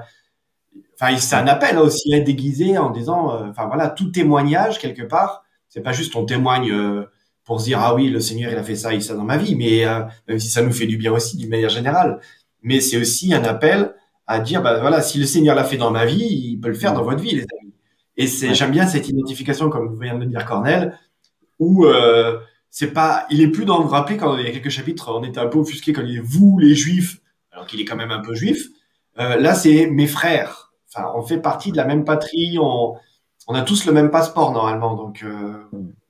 enfin, 1.00 1.16
c'est 1.18 1.36
un 1.36 1.46
appel 1.46 1.78
aussi 1.78 2.14
à 2.14 2.20
déguisé 2.20 2.78
en 2.78 2.90
disant, 2.90 3.32
euh, 3.32 3.50
enfin 3.50 3.66
voilà, 3.66 3.88
tout 3.90 4.10
témoignage 4.10 4.78
quelque 4.78 5.02
part, 5.02 5.44
c'est 5.68 5.82
pas 5.82 5.92
juste 5.92 6.16
on 6.16 6.24
témoigne 6.26 6.70
euh, 6.72 7.04
pour 7.44 7.60
se 7.60 7.66
dire 7.66 7.78
ah 7.80 7.94
oui, 7.94 8.08
le 8.10 8.20
Seigneur 8.20 8.50
il 8.52 8.58
a 8.58 8.62
fait 8.64 8.76
ça 8.76 8.94
et 8.94 9.00
ça 9.00 9.14
dans 9.14 9.24
ma 9.24 9.36
vie, 9.36 9.54
mais 9.56 9.84
euh, 9.86 10.00
même 10.28 10.38
si 10.38 10.48
ça 10.48 10.62
nous 10.62 10.72
fait 10.72 10.86
du 10.86 10.96
bien 10.96 11.12
aussi 11.12 11.36
d'une 11.36 11.50
manière 11.50 11.68
générale, 11.68 12.20
mais 12.62 12.80
c'est 12.80 12.96
aussi 12.98 13.34
un 13.34 13.44
appel 13.44 13.94
à 14.26 14.40
dire 14.40 14.62
bah 14.62 14.80
voilà, 14.80 15.02
si 15.02 15.18
le 15.18 15.26
Seigneur 15.26 15.54
l'a 15.54 15.64
fait 15.64 15.76
dans 15.76 15.90
ma 15.90 16.06
vie, 16.06 16.24
il 16.24 16.58
peut 16.60 16.68
le 16.68 16.74
faire 16.74 16.94
dans 16.94 17.02
votre 17.04 17.20
vie, 17.22 17.32
les 17.34 17.42
amis. 17.42 17.72
Et 18.16 18.26
c'est 18.26 18.52
Ouais. 18.52 18.54
j'aime 18.54 18.70
bien 18.70 18.86
cette 18.86 19.08
identification 19.08 19.68
comme 19.70 19.88
vous 19.88 19.96
venez 19.96 20.12
de 20.12 20.18
le 20.18 20.26
dire 20.26 20.44
Cornel, 20.46 20.98
où 21.58 21.86
euh, 21.86 22.38
c'est 22.70 22.92
pas, 22.92 23.26
il 23.30 23.40
est 23.40 23.48
plus 23.48 23.64
dans 23.64 23.80
vous 23.82 23.88
rappeler 23.88 24.16
quand 24.16 24.36
il 24.38 24.44
y 24.44 24.48
a 24.48 24.52
quelques 24.52 24.70
chapitres, 24.70 25.12
on 25.14 25.22
était 25.24 25.40
un 25.40 25.46
peu 25.46 25.58
offusqué 25.58 25.92
quand 25.92 26.02
il 26.02 26.08
dit 26.08 26.20
vous 26.22 26.58
les 26.58 26.74
juifs, 26.74 27.20
alors 27.52 27.66
qu'il 27.66 27.80
est 27.80 27.84
quand 27.84 27.96
même 27.96 28.10
un 28.10 28.20
peu 28.20 28.34
juif. 28.34 28.68
Euh, 29.18 29.36
là, 29.36 29.54
c'est 29.54 29.86
mes 29.88 30.06
frères. 30.08 30.72
Enfin, 30.94 31.10
on 31.16 31.22
fait 31.22 31.38
partie 31.38 31.72
de 31.72 31.76
la 31.76 31.84
même 31.84 32.04
patrie, 32.04 32.58
on, 32.60 32.94
on 33.48 33.54
a 33.54 33.62
tous 33.62 33.84
le 33.86 33.92
même 33.92 34.10
passeport 34.10 34.52
normalement, 34.52 34.94
donc 34.94 35.22
euh, 35.24 35.54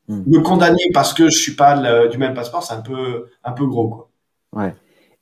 Mm. 0.08 0.22
me 0.26 0.40
condamner 0.40 0.90
parce 0.92 1.14
que 1.14 1.30
je 1.30 1.38
suis 1.38 1.54
pas 1.54 1.76
le- 1.76 2.08
du 2.08 2.18
même 2.18 2.34
passeport, 2.34 2.62
c'est 2.62 2.74
un 2.74 2.82
peu, 2.82 3.26
un 3.42 3.52
peu 3.52 3.66
gros 3.66 3.88
quoi. 3.88 4.10
Ouais. 4.52 4.74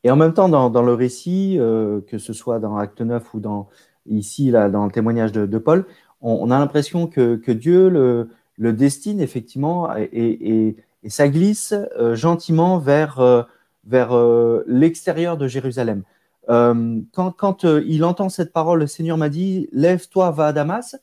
Et 0.04 0.10
en 0.10 0.16
même 0.16 0.34
temps, 0.34 0.48
dans, 0.48 0.82
le 0.82 0.94
récit, 0.94 1.56
que 1.58 2.18
ce 2.18 2.32
soit 2.32 2.58
dans 2.58 2.76
Acte 2.76 3.00
9 3.00 3.34
ou 3.34 3.40
dans, 3.40 3.68
ici, 4.06 4.50
là, 4.50 4.68
dans 4.68 4.84
le 4.84 4.90
témoignage 4.90 5.30
de, 5.30 5.58
Paul, 5.58 5.86
on, 6.20 6.50
a 6.50 6.58
l'impression 6.58 7.06
que, 7.06 7.52
Dieu 7.52 7.88
le, 7.88 8.28
le, 8.58 8.72
destine 8.72 9.20
effectivement 9.20 9.94
et, 9.96 10.76
ça 11.06 11.28
glisse 11.28 11.72
gentiment 12.14 12.78
vers, 12.78 13.46
vers 13.86 14.64
l'extérieur 14.66 15.36
de 15.36 15.46
Jérusalem. 15.46 16.02
quand, 16.48 17.30
quand 17.36 17.62
il 17.62 18.02
entend 18.02 18.28
cette 18.28 18.52
parole, 18.52 18.80
le 18.80 18.88
Seigneur 18.88 19.16
m'a 19.16 19.28
dit, 19.28 19.68
lève-toi, 19.70 20.32
va 20.32 20.48
à 20.48 20.52
Damas 20.52 20.96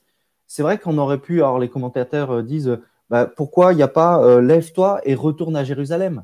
c'est 0.50 0.64
vrai 0.64 0.80
qu'on 0.80 0.98
aurait 0.98 1.20
pu, 1.20 1.36
alors 1.36 1.60
les 1.60 1.70
commentateurs 1.70 2.32
euh, 2.32 2.44
disent, 2.44 2.80
bah, 3.10 3.26
pourquoi 3.26 3.74
il 3.74 3.78
n'y 3.78 3.84
a 3.84 3.88
pas 3.88 4.22
euh, 4.24 4.42
lève-toi 4.42 5.02
et 5.04 5.16
retourne 5.16 5.56
à 5.56 5.64
Jérusalem? 5.64 6.24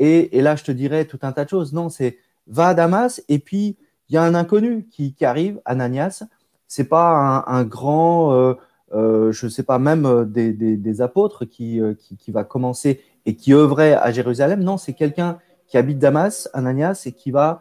Et, 0.00 0.40
là, 0.42 0.54
je 0.54 0.62
te 0.62 0.70
dirais 0.70 1.06
tout 1.06 1.18
un 1.22 1.32
tas 1.32 1.44
de 1.44 1.50
choses. 1.50 1.72
Non, 1.72 1.88
c'est 1.88 2.18
va 2.46 2.68
à 2.68 2.74
Damas 2.74 3.20
et 3.28 3.38
puis 3.40 3.76
il 4.08 4.14
y 4.14 4.16
a 4.16 4.22
un 4.22 4.34
inconnu 4.34 4.86
qui, 4.90 5.14
arrive, 5.22 5.60
Ananias. 5.64 6.22
C'est 6.66 6.88
pas 6.88 7.44
un, 7.46 7.64
grand, 7.64 8.32
euh, 8.32 9.32
je 9.32 9.46
ne 9.46 9.50
sais 9.50 9.64
pas, 9.64 9.78
même 9.78 10.24
des, 10.24 11.00
apôtres 11.02 11.44
qui, 11.44 11.80
qui, 12.18 12.30
va 12.30 12.44
commencer 12.44 13.02
et 13.26 13.34
qui 13.34 13.52
œuvrait 13.52 13.94
à 13.94 14.10
Jérusalem. 14.12 14.62
Non, 14.62 14.78
c'est 14.78 14.94
quelqu'un 14.94 15.38
qui 15.66 15.76
habite 15.76 15.98
Damas, 15.98 16.48
Ananias, 16.54 17.02
et 17.04 17.12
qui 17.12 17.32
va 17.32 17.60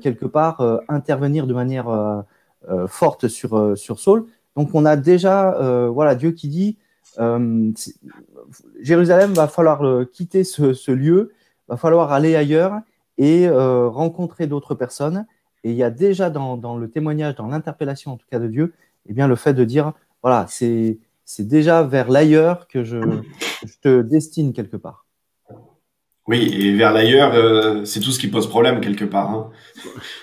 quelque 0.00 0.24
part 0.24 0.80
intervenir 0.88 1.46
de 1.46 1.52
manière 1.52 2.24
forte 2.86 3.28
sur, 3.28 3.76
sur 3.76 3.98
Saul. 3.98 4.26
Donc 4.56 4.70
on 4.74 4.84
a 4.84 4.96
déjà 4.96 5.54
euh, 5.54 5.88
voilà 5.88 6.14
Dieu 6.14 6.32
qui 6.32 6.48
dit 6.48 6.76
euh, 6.76 6.81
Jérusalem 8.80 9.32
va 9.32 9.48
falloir 9.48 9.84
euh, 9.84 10.04
quitter 10.04 10.44
ce, 10.44 10.90
lieu, 10.90 11.32
va 11.68 11.76
falloir 11.76 12.12
aller 12.12 12.36
ailleurs 12.36 12.80
et 13.18 13.48
rencontrer 13.48 14.46
d'autres 14.46 14.74
personnes. 14.74 15.26
Et 15.64 15.70
il 15.70 15.76
y 15.76 15.84
a 15.84 15.90
déjà 15.90 16.30
dans, 16.30 16.76
le 16.76 16.90
témoignage, 16.90 17.36
dans 17.36 17.46
l'interpellation 17.46 18.12
en 18.12 18.16
tout 18.16 18.26
cas 18.28 18.40
de 18.40 18.48
Dieu, 18.48 18.72
eh 19.08 19.12
bien 19.12 19.28
le 19.28 19.36
fait 19.36 19.54
de 19.54 19.64
dire 19.64 19.92
voilà 20.22 20.46
c'est 20.48 20.98
déjà 21.38 21.82
vers 21.84 22.10
l'ailleurs 22.10 22.66
que 22.66 22.82
je, 22.82 22.98
te 23.80 24.02
destine 24.02 24.52
quelque 24.52 24.76
part. 24.76 25.06
Oui, 26.26 26.52
et 26.52 26.74
vers 26.74 26.92
l'ailleurs, 26.92 27.86
c'est 27.86 28.00
tout 28.00 28.10
ce 28.10 28.18
qui 28.18 28.28
pose 28.28 28.48
problème 28.48 28.80
quelque 28.80 29.04
part. 29.04 29.30
Hein. 29.30 29.50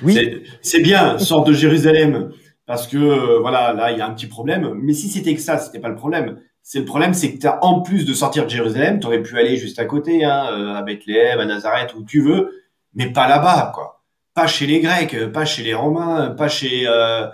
Oui. 0.03 0.43
C'est 0.62 0.81
bien, 0.81 1.19
sort 1.19 1.43
de 1.46 1.53
Jérusalem, 1.53 2.31
parce 2.69 2.86
que 2.86 2.98
euh, 2.98 3.39
voilà, 3.39 3.74
là 3.74 3.91
il 3.91 3.98
y 3.98 4.01
a 4.01 4.05
un 4.05 4.13
petit 4.13 4.27
problème. 4.27 4.75
Mais 4.75 4.93
si 4.93 5.10
c'était 5.10 5.34
que 5.34 5.41
ça, 5.41 5.58
c'était 5.58 5.79
pas 5.79 5.89
le 5.89 5.96
problème. 5.96 6.39
C'est 6.71 6.77
le 6.77 6.85
problème, 6.85 7.15
c'est 7.15 7.35
que 7.35 7.47
as, 7.47 7.57
en 7.65 7.81
plus 7.81 8.05
de 8.05 8.13
sortir 8.13 8.45
de 8.45 8.49
Jérusalem, 8.51 8.99
tu 8.99 9.07
aurais 9.07 9.23
pu 9.23 9.35
aller 9.39 9.57
juste 9.57 9.79
à 9.79 9.85
côté, 9.85 10.23
hein, 10.23 10.49
euh, 10.51 10.75
à 10.75 10.83
Bethléem, 10.83 11.39
à 11.39 11.45
Nazareth, 11.45 11.95
où 11.95 12.03
tu 12.03 12.21
veux, 12.21 12.61
mais 12.93 13.11
pas 13.11 13.27
là-bas, 13.27 13.71
quoi. 13.73 14.03
Pas 14.35 14.45
chez 14.45 14.67
les 14.67 14.79
Grecs, 14.79 15.31
pas 15.33 15.45
chez 15.45 15.63
les 15.63 15.73
Romains, 15.73 16.29
pas 16.29 16.47
chez, 16.47 16.88
euh, 16.88 17.25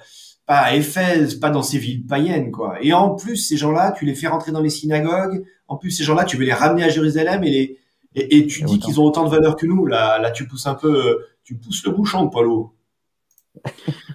pas 0.46 0.60
à 0.60 0.74
Éphèse, 0.76 1.36
pas 1.36 1.50
dans 1.50 1.64
ces 1.64 1.78
villes 1.78 2.06
païennes, 2.06 2.50
quoi. 2.50 2.78
Et 2.80 2.94
en 2.94 3.10
plus, 3.10 3.36
ces 3.36 3.58
gens-là, 3.58 3.92
tu 3.92 4.06
les 4.06 4.16
fais 4.16 4.28
rentrer 4.28 4.54
dans 4.54 4.62
les 4.62 4.70
synagogues. 4.70 5.44
En 5.68 5.76
plus, 5.76 5.92
ces 5.92 6.06
gens-là, 6.06 6.24
tu 6.24 6.38
veux 6.38 6.46
les 6.46 6.54
ramener 6.54 6.86
à 6.86 6.90
Jérusalem 6.90 7.44
et 7.44 7.50
les 7.50 7.80
et, 8.16 8.38
et 8.38 8.48
tu 8.48 8.64
dis 8.64 8.80
qu'ils 8.80 9.02
ont 9.02 9.04
autant 9.04 9.26
de 9.26 9.30
valeur 9.30 9.58
que 9.58 9.66
nous. 9.66 9.86
Là, 9.86 10.18
là, 10.18 10.32
tu 10.32 10.48
pousses 10.48 10.66
un 10.66 10.76
peu, 10.76 11.26
tu 11.44 11.58
pousses 11.58 11.86
le 11.86 11.92
bouchon, 11.92 12.30
Paulo. 12.30 12.74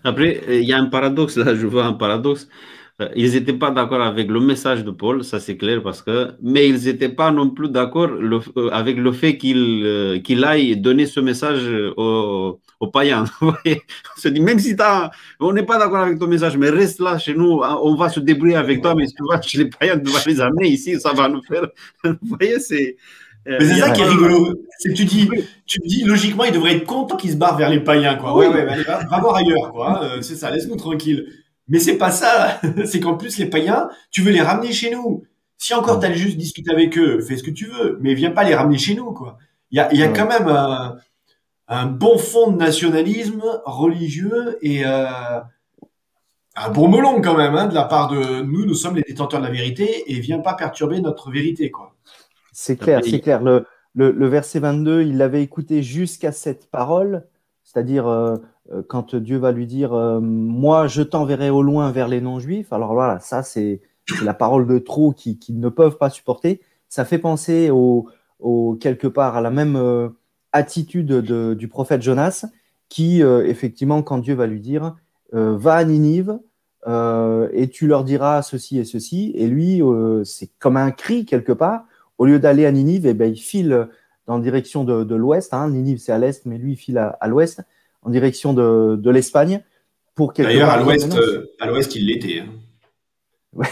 Après, 0.03 0.41
il 0.49 0.65
y 0.65 0.73
a 0.73 0.79
un 0.79 0.87
paradoxe, 0.87 1.37
là, 1.37 1.55
je 1.55 1.67
vois 1.67 1.85
un 1.85 1.93
paradoxe. 1.93 2.49
Euh, 3.01 3.09
ils 3.17 3.33
n'étaient 3.33 3.55
pas 3.55 3.71
d'accord 3.71 4.03
avec 4.03 4.29
le 4.29 4.41
message 4.41 4.85
de 4.85 4.91
Paul, 4.91 5.25
ça 5.25 5.41
c'est 5.41 5.57
clair, 5.57 5.83
parce 5.83 6.03
que, 6.03 6.33
mais 6.43 6.69
ils 6.69 6.85
n'étaient 6.85 7.09
pas 7.09 7.31
non 7.31 7.51
plus 7.51 7.69
d'accord 7.71 8.11
euh, 8.11 8.69
avec 8.73 8.97
le 8.99 9.13
fait 9.13 9.39
qu'il 9.39 9.83
euh, 9.85 10.19
qu'il 10.19 10.45
aille 10.45 10.77
donner 10.77 11.07
ce 11.07 11.21
message 11.21 11.63
aux, 11.97 12.61
païens. 12.93 13.25
on 13.43 13.55
se 14.17 14.29
dit, 14.29 14.41
même 14.41 14.59
si 14.59 14.77
on 15.39 15.53
n'est 15.53 15.63
pas 15.63 15.79
d'accord 15.79 16.01
avec 16.01 16.19
ton 16.19 16.27
message, 16.27 16.57
mais 16.59 16.71
reste 16.71 17.01
là 17.01 17.19
chez 17.19 17.35
nous, 17.35 17.63
hein, 17.63 17.79
on 17.83 17.95
va 17.95 18.09
se 18.09 18.21
débrouiller 18.21 18.57
avec 18.57 18.83
toi, 18.83 18.95
mais 18.95 19.07
si 19.07 19.15
tu 19.15 19.23
vas 19.29 19.41
chez 19.41 19.59
les 19.59 19.71
païens, 19.71 19.99
tu 19.99 20.11
vas 20.11 20.21
les 20.27 20.41
amener 20.41 20.69
ici, 20.69 21.01
ça 21.01 21.13
va 21.13 21.29
nous 21.29 21.43
faire. 21.43 21.69
Vous 22.05 22.37
voyez, 22.39 22.59
c'est. 22.59 22.97
Mais 23.47 23.59
c'est 23.61 23.81
ça 23.81 23.91
qui 23.91 24.03
est 24.03 24.05
rigolo. 24.05 24.55
C'est 24.79 24.91
que 24.91 24.95
tu 24.95 25.05
dis, 25.07 25.31
tu 25.67 25.79
dis, 25.85 26.05
logiquement, 26.05 26.45
il 26.45 26.53
devrait 26.53 26.77
être 26.77 26.87
content 26.87 27.17
qu'il 27.17 27.31
se 27.31 27.37
barre 27.37 27.57
vers 27.57 27.71
les 27.71 27.81
païens, 27.81 28.17
quoi. 28.17 28.37
Ouais, 28.37 28.49
ouais, 28.49 28.69
allez, 28.69 28.83
va, 28.83 29.19
voir 29.19 29.37
ailleurs, 29.37 29.73
quoi. 29.73 30.03
Hein. 30.03 30.05
Euh, 30.05 30.23
c'est 30.23 30.37
ça, 30.37 30.51
laisse-nous 30.51 30.77
tranquille. 30.77 31.27
Mais 31.71 31.79
c'est 31.79 31.97
pas 31.97 32.11
ça. 32.11 32.61
c'est 32.85 33.01
qu'en 33.01 33.17
plus, 33.17 33.39
les 33.39 33.47
païens, 33.47 33.89
tu 34.11 34.21
veux 34.21 34.33
les 34.33 34.43
ramener 34.43 34.73
chez 34.73 34.91
nous. 34.91 35.25
Si 35.57 35.73
encore 35.73 36.01
t'allais 36.01 36.17
juste 36.17 36.37
discuter 36.37 36.71
avec 36.71 36.99
eux, 36.99 37.21
fais 37.21 37.37
ce 37.37 37.43
que 37.43 37.51
tu 37.51 37.67
veux, 37.67 37.99
mais 38.01 38.15
viens 38.15 38.31
pas 38.31 38.45
les 38.45 38.55
ramener 38.55 38.79
chez 38.79 38.95
nous, 38.95 39.13
quoi. 39.13 39.39
Il 39.71 39.77
y 39.77 39.81
a, 39.81 39.93
y 39.95 40.03
a 40.03 40.09
quand 40.09 40.27
même 40.27 40.49
un, 40.49 40.97
un, 41.69 41.87
bon 41.87 42.19
fond 42.19 42.51
de 42.51 42.57
nationalisme 42.57 43.43
religieux 43.65 44.59
et 44.63 44.85
euh, 44.85 45.07
un 46.57 46.71
bon 46.71 46.89
melon 46.89 47.21
quand 47.23 47.37
même, 47.37 47.55
hein, 47.55 47.69
de 47.69 47.75
la 47.75 47.85
part 47.85 48.09
de 48.09 48.43
nous. 48.43 48.67
Nous 48.67 48.75
sommes 48.75 48.97
les 48.97 49.03
détenteurs 49.03 49.41
de 49.41 49.47
la 49.47 49.53
vérité 49.53 50.11
et 50.11 50.19
viens 50.19 50.41
pas 50.41 50.55
perturber 50.55 51.01
notre 51.01 51.31
vérité, 51.31 51.71
quoi. 51.71 51.95
C'est 52.53 52.77
clair, 52.77 53.01
c'est 53.05 53.21
clair. 53.21 53.43
Le, 53.43 53.65
le, 53.95 54.29
verset 54.29 54.59
22, 54.59 55.03
il 55.03 55.19
l'avait 55.19 55.43
écouté 55.43 55.83
jusqu'à 55.83 56.33
cette 56.33 56.71
parole, 56.71 57.27
c'est-à-dire 57.63 58.07
euh, 58.09 58.37
quand 58.89 59.15
Dieu 59.15 59.39
va 59.39 59.53
lui 59.53 59.67
dire 59.67 59.93
euh, 59.93 60.21
Moi, 60.21 60.87
je 60.87 61.03
t'enverrai 61.03 61.51
au 61.51 61.63
loin 61.63 61.91
vers 61.93 62.09
les 62.09 62.21
non-juifs. 62.21 62.73
Alors 62.73 62.95
voilà, 62.95 63.21
ça, 63.21 63.43
c'est 63.43 63.81
la 64.23 64.35
parole 64.35 64.67
de 64.67 64.79
trop 64.79 65.13
qu'ils 65.13 65.39
qui 65.39 65.53
ne 65.53 65.69
peuvent 65.69 65.99
pas 65.99 66.11
supporter. 66.11 66.61
Ça 66.89 67.05
fait 67.05 67.19
penser 67.19 67.71
au, 67.71 68.09
quelque 68.81 69.07
part 69.07 69.37
à 69.37 69.41
la 69.41 69.51
même 69.51 69.79
attitude 70.53 71.07
de, 71.07 71.55
du 71.55 71.69
prophète 71.69 72.03
Jonas, 72.03 72.47
qui, 72.89 73.21
effectivement, 73.21 74.03
quand 74.03 74.19
Dieu 74.19 74.35
va 74.35 74.49
lui 74.49 74.61
dire 74.61 74.97
Va 75.33 75.75
à 75.75 75.85
Ninive, 75.85 76.41
et 76.89 77.69
tu 77.69 77.87
leur 77.87 78.03
diras 78.03 78.43
ceci 78.43 78.79
et 78.79 78.85
ceci. 78.85 79.31
Et 79.37 79.47
lui, 79.47 79.81
c'est 80.25 80.51
comme 80.59 80.77
un 80.77 80.91
cri 80.91 81.25
quelque 81.25 81.53
part 81.53 81.85
au 82.21 82.27
lieu 82.27 82.39
d'aller 82.39 82.67
à 82.67 82.71
Ninive, 82.71 83.07
eh 83.07 83.15
ben, 83.15 83.33
il 83.33 83.39
file 83.39 83.89
dans 84.27 84.37
la 84.37 84.43
direction 84.43 84.85
de, 84.85 85.15
l'ouest. 85.15 85.55
Hein. 85.55 85.71
Ninive, 85.71 85.97
c'est 85.97 86.13
à 86.13 86.19
l'est, 86.19 86.45
mais 86.45 86.59
lui, 86.59 86.73
il 86.73 86.77
file 86.77 86.99
à, 86.99 87.27
l'ouest, 87.29 87.63
en 88.03 88.11
direction 88.11 88.53
de, 88.55 89.11
l'Espagne. 89.11 89.63
pour 90.15 90.33
D'ailleurs, 90.33 90.71
à 90.71 90.81
l'ouest, 90.81 91.15
euh, 91.15 91.51
à 91.61 91.67
l'ouest, 91.67 91.95
il 91.95 92.07
l'était. 92.07 92.41
Hein. 92.41 93.65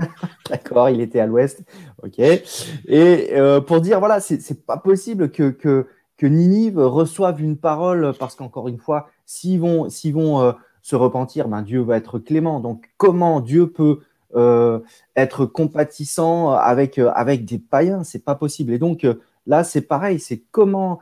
D'accord, 0.48 0.90
il 0.90 1.00
était 1.00 1.20
à 1.20 1.26
l'ouest. 1.26 1.62
Ok. 2.02 2.18
Et 2.18 3.30
euh, 3.32 3.60
pour 3.60 3.80
dire, 3.80 3.98
voilà, 3.98 4.20
c'est 4.20 4.66
pas 4.66 4.76
possible 4.76 5.30
que, 5.30 5.50
que, 5.50 5.86
Ninive 6.22 6.78
reçoive 6.78 7.40
une 7.40 7.56
parole, 7.56 8.12
parce 8.18 8.34
qu'encore 8.34 8.68
une 8.68 8.78
fois, 8.78 9.08
s'ils 9.24 9.60
vont, 9.60 9.88
vont 10.12 10.40
euh, 10.40 10.52
se 10.82 10.96
repentir, 10.96 11.48
ben, 11.48 11.62
Dieu 11.62 11.80
va 11.80 11.96
être 11.96 12.18
clément. 12.18 12.60
Donc, 12.60 12.90
comment 12.96 13.40
Dieu 13.40 13.70
peut 13.70 14.00
euh, 14.34 14.80
être 15.16 15.46
compatissant 15.46 16.50
avec, 16.50 16.98
avec 16.98 17.44
des 17.44 17.58
païens, 17.58 18.04
c'est 18.04 18.24
pas 18.24 18.34
possible. 18.34 18.72
Et 18.72 18.78
donc 18.78 19.06
là, 19.46 19.64
c'est 19.64 19.82
pareil, 19.82 20.18
c'est 20.18 20.42
comment 20.50 21.00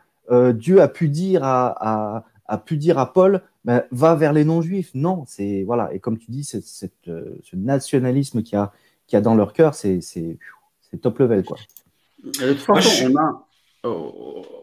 Dieu 0.55 0.83
a 0.83 0.89
pu 0.89 1.09
dire 1.09 1.45
à, 1.45 2.25
a 2.49 2.59
pu 2.59 2.77
dire 2.77 2.99
à 2.99 3.13
Paul, 3.13 3.43
ben, 3.65 3.85
va 3.91 4.15
vers 4.15 4.33
les 4.33 4.45
non-juifs. 4.45 4.91
Non, 4.95 5.25
c'est 5.27 5.65
voilà. 5.65 5.93
Et 5.93 6.01
comme 6.01 6.19
tu 6.19 6.31
dis, 6.31 6.45
c'est, 6.45 6.63
ce 6.63 6.87
nationalisme 7.55 8.43
qui 8.43 8.57
a, 8.57 8.73
qui 9.07 9.17
a 9.17 9.21
dans 9.21 9.35
leur 9.35 9.53
cœur, 9.53 9.75
c'est, 9.75 10.01
c'est, 10.01 10.39
top 11.03 11.19
level 11.19 11.45
quoi. 11.45 11.59
De 12.25 12.53
toute 12.53 12.59
façon, 12.59 13.13
on 13.13 13.17
a, 13.19 13.47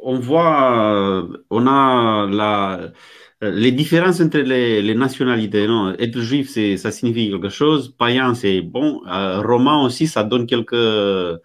on 0.02 0.20
voit, 0.20 1.28
on 1.52 1.68
a 1.68 2.28
la 2.28 2.92
euh, 3.44 3.52
les 3.52 3.72
différences 3.72 4.22
entre 4.22 4.38
les, 4.40 4.96
nationalités, 4.96 5.68
non? 5.68 5.94
Être 6.00 6.20
juif, 6.22 6.50
c'est, 6.50 6.78
ça 6.78 6.92
signifie 6.92 7.30
quelque 7.30 7.50
chose, 7.50 7.94
païen, 7.98 8.34
c'est 8.36 8.62
bon, 8.62 9.02
euh, 9.08 9.42
romain 9.42 9.84
aussi, 9.84 10.08
ça 10.08 10.24
donne 10.24 10.46
quelques, 10.46 11.40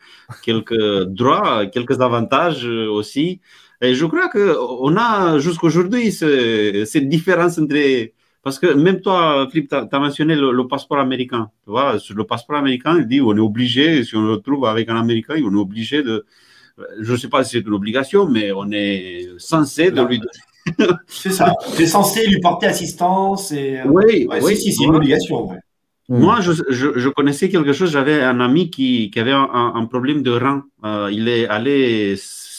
quelques 0.45 1.05
droits, 1.07 1.67
quelques 1.67 2.01
avantages 2.01 2.67
aussi. 2.67 3.41
Et 3.81 3.95
je 3.95 4.07
crois 4.07 4.29
qu'on 4.29 4.97
a 4.97 5.39
jusqu'aujourd'hui 5.39 6.11
cette 6.13 7.09
différence 7.09 7.59
entre. 7.59 8.11
Parce 8.43 8.59
que 8.59 8.73
même 8.73 9.01
toi, 9.01 9.47
Philippe, 9.51 9.69
tu 9.69 9.75
as, 9.75 9.99
mentionné 9.99 10.35
le, 10.35 10.67
passeport 10.67 10.99
américain. 10.99 11.51
Tu 11.65 11.71
vois, 11.71 11.99
sur 11.99 12.15
le 12.15 12.25
passeport 12.25 12.57
américain, 12.57 12.97
il 12.99 13.07
dit 13.07 13.21
on 13.21 13.37
est 13.37 13.41
obligé, 13.41 14.05
si 14.05 14.17
on 14.17 14.23
le 14.23 14.33
retrouve 14.33 14.65
avec 14.67 14.89
un 14.89 14.97
Américain, 14.97 15.35
on 15.45 15.53
est 15.53 15.61
obligé 15.61 16.03
de. 16.03 16.25
Je 17.01 17.13
ne 17.13 17.17
sais 17.17 17.29
pas 17.29 17.43
si 17.45 17.59
c'est 17.59 17.67
une 17.67 17.75
obligation, 17.75 18.27
mais 18.29 18.53
on 18.53 18.71
est 18.71 19.29
censé 19.39 19.91
de 19.91 20.01
lui 20.03 20.19
donner 20.19 20.31
c'est 21.07 21.31
ça. 21.31 21.55
Tu 21.77 21.83
es 21.83 21.87
censé 21.87 22.27
lui 22.27 22.41
porter 22.41 22.67
assistance. 22.67 23.53
Et... 23.53 23.79
Euh, 23.79 23.85
oui, 23.87 24.27
oui. 24.43 24.57
Si, 24.57 24.73
c'est 24.73 24.85
une 24.85 24.95
obligation. 24.95 25.51
Moi, 26.09 26.41
je, 26.41 26.53
je, 26.71 27.09
connaissais 27.11 27.51
quelque 27.51 27.73
chose. 27.73 27.91
J'avais 27.91 28.23
un 28.23 28.41
ami 28.41 28.71
qui, 28.71 29.11
qui 29.11 29.21
avait 29.21 29.33
un, 29.33 29.85
problème 29.87 30.23
de 30.23 30.31
rein. 30.31 30.65
Euh, 30.85 31.11
il 31.13 31.29
est 31.29 31.47
allé 31.49 32.17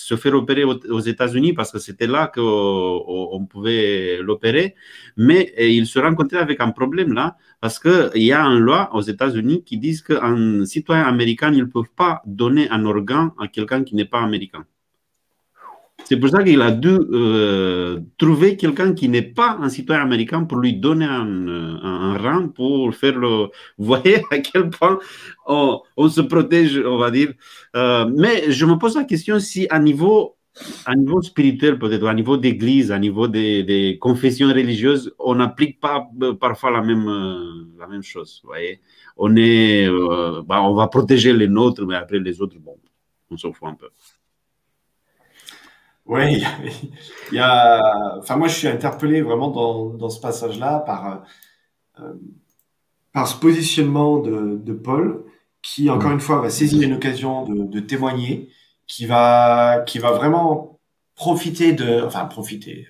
se 0.10 0.16
faire 0.16 0.34
opérer 0.34 0.63
aux, 0.63 1.00
États-Unis 1.13 1.54
parce 1.54 1.72
que 1.72 1.80
c'était 1.80 2.08
là 2.08 2.32
qu'on 2.34 3.46
pouvait 3.51 4.20
l'opérer. 4.22 4.75
Mais 5.18 5.54
il 5.60 5.86
se 5.86 6.00
rencontrait 6.00 6.39
avec 6.39 6.60
un 6.62 6.72
problème 6.72 7.13
là 7.13 7.38
parce 7.62 7.78
qu'il 7.80 8.24
y 8.24 8.34
a 8.34 8.42
une 8.44 8.60
loi 8.60 8.89
aux 8.94 9.01
États-Unis 9.01 9.63
qui 9.63 9.78
dit 9.78 9.98
qu'un 10.06 10.66
citoyen 10.66 11.04
américain, 11.04 11.51
ne 11.51 11.66
peuvent 11.66 11.96
pas 11.96 12.22
donner 12.25 12.70
un 12.70 12.86
organe 12.86 13.32
à 13.39 13.48
quelqu'un 13.48 13.84
qui 13.84 13.96
n'est 13.96 14.12
pas 14.13 14.22
américain. 14.22 14.66
C'est 16.06 16.18
pour 16.18 16.29
ça 16.29 16.44
qu'il 16.44 16.62
a 16.62 16.72
dû 16.72 16.89
euh, 16.89 18.00
trouver 18.18 18.58
quelqu'un 18.58 18.94
qui 18.94 19.10
n'est 19.10 19.22
pas 19.22 19.58
un 19.62 19.70
citoyen 19.70 20.01
américain 20.01 20.44
pour 20.44 20.58
lui 20.58 20.74
donner 20.74 21.06
un, 21.06 22.18
rang 22.18 22.48
pour 22.50 22.96
faire 22.96 23.18
le. 23.18 23.50
Vous 23.77 23.94
à 23.94 24.01
quel 24.39 24.70
point 24.70 25.00
on, 25.46 25.82
se 26.10 26.22
protège, 26.22 26.82
on 26.84 26.98
va 26.98 27.12
dire. 27.12 27.34
Euh, 27.75 28.10
mais 28.15 28.51
je 28.51 28.65
me 28.65 28.75
pose 28.77 28.96
la 28.96 29.03
question 29.03 29.39
si 29.39 29.68
à 29.70 29.79
niveau, 29.79 30.38
niveau 30.96 31.22
spirituel, 31.22 31.77
peut-être, 31.77 32.08
à 32.08 32.13
niveau 32.13 32.38
d'église, 32.38 32.91
à 32.91 33.00
niveau 33.00 33.27
des, 33.27 33.98
confessions 34.01 34.48
religieuses, 34.48 35.13
on 35.20 35.36
n'applique 35.36 35.79
pas 35.79 36.10
euh, 36.24 36.34
parfois 36.34 36.72
la 36.72 36.82
même, 36.82 37.08
euh, 37.08 38.01
chose. 38.01 38.41
Vous 38.44 38.50
voyez 38.50 38.79
on, 39.18 39.29
bah, 40.44 40.63
on 40.63 40.74
va 40.74 40.88
protéger 40.88 41.34
les 41.34 41.48
nôtres, 41.48 41.86
mais 41.86 41.96
après 41.96 42.20
les 42.20 42.41
autres, 42.41 42.58
bon, 42.58 42.77
on 43.29 43.38
s'en 43.38 43.51
fout 43.53 43.68
un 43.68 43.75
peu. 43.75 43.89
Oui, 46.10 46.44
il 47.32 47.36
y 47.36 47.39
a, 47.39 48.18
enfin 48.18 48.36
moi 48.36 48.48
je 48.48 48.56
suis 48.56 48.68
interpellé 48.68 49.22
vraiment 49.22 49.51
dans, 49.51 49.89
dans 49.89 50.10
ce 50.10 50.20
passage-là 50.20 50.80
par 50.80 51.24
euh, 52.00 52.13
par 53.13 53.28
ce 53.28 53.39
positionnement 53.39 54.18
de, 54.18 54.60
de, 54.60 54.74
Paul 54.74 55.24
qui 55.62 55.88
encore 55.92 56.12
une 56.12 56.20
fois 56.20 56.42
va 56.42 56.50
saisir 56.50 56.82
une 56.82 56.96
occasion 56.96 57.46
de, 57.46 57.63
de, 57.63 57.80
témoigner, 57.80 58.50
qui 58.88 59.06
va 59.06 59.84
qui 59.86 60.00
va 60.00 60.12
vraiment 60.12 60.80
profiter 61.13 61.74
de, 61.74 62.01
enfin 62.01 62.25
profiter, 62.25 62.88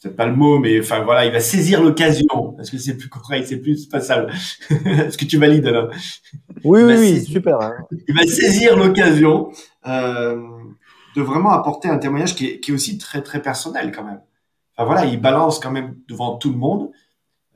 peut-être 0.00 0.14
pas 0.14 0.26
le 0.26 0.36
mot, 0.36 0.60
mais 0.60 0.78
enfin 0.78 1.02
voilà, 1.02 1.26
il 1.26 1.32
va 1.32 1.40
saisir 1.40 1.82
l'occasion 1.82 2.52
parce 2.56 2.70
que 2.70 2.78
c'est 2.78 2.96
plus 2.96 3.08
correct, 3.08 3.48
c'est 3.48 3.60
plus 3.60 3.86
passable? 3.86 4.32
Est-ce 4.70 5.18
que 5.18 5.24
tu 5.24 5.38
valides 5.38 5.66
là 5.66 5.88
Oui, 6.62 6.82
oui, 6.84 6.94
oui, 6.96 7.24
super. 7.24 7.60
Hein. 7.60 7.74
Il 8.06 8.14
va 8.14 8.22
saisir 8.22 8.76
l'occasion. 8.76 9.50
Euh, 9.88 10.36
de 11.16 11.22
vraiment 11.22 11.50
apporter 11.50 11.88
un 11.88 11.98
témoignage 11.98 12.34
qui 12.36 12.46
est, 12.46 12.70
aussi 12.70 12.98
très 12.98 13.22
très 13.22 13.40
personnel 13.40 13.90
quand 13.90 14.04
même. 14.04 14.20
Enfin 14.76 14.86
voilà, 14.86 15.06
il 15.06 15.20
balance 15.20 15.58
quand 15.58 15.70
même 15.70 15.96
devant 16.08 16.36
tout 16.36 16.50
le 16.50 16.58
monde. 16.58 16.90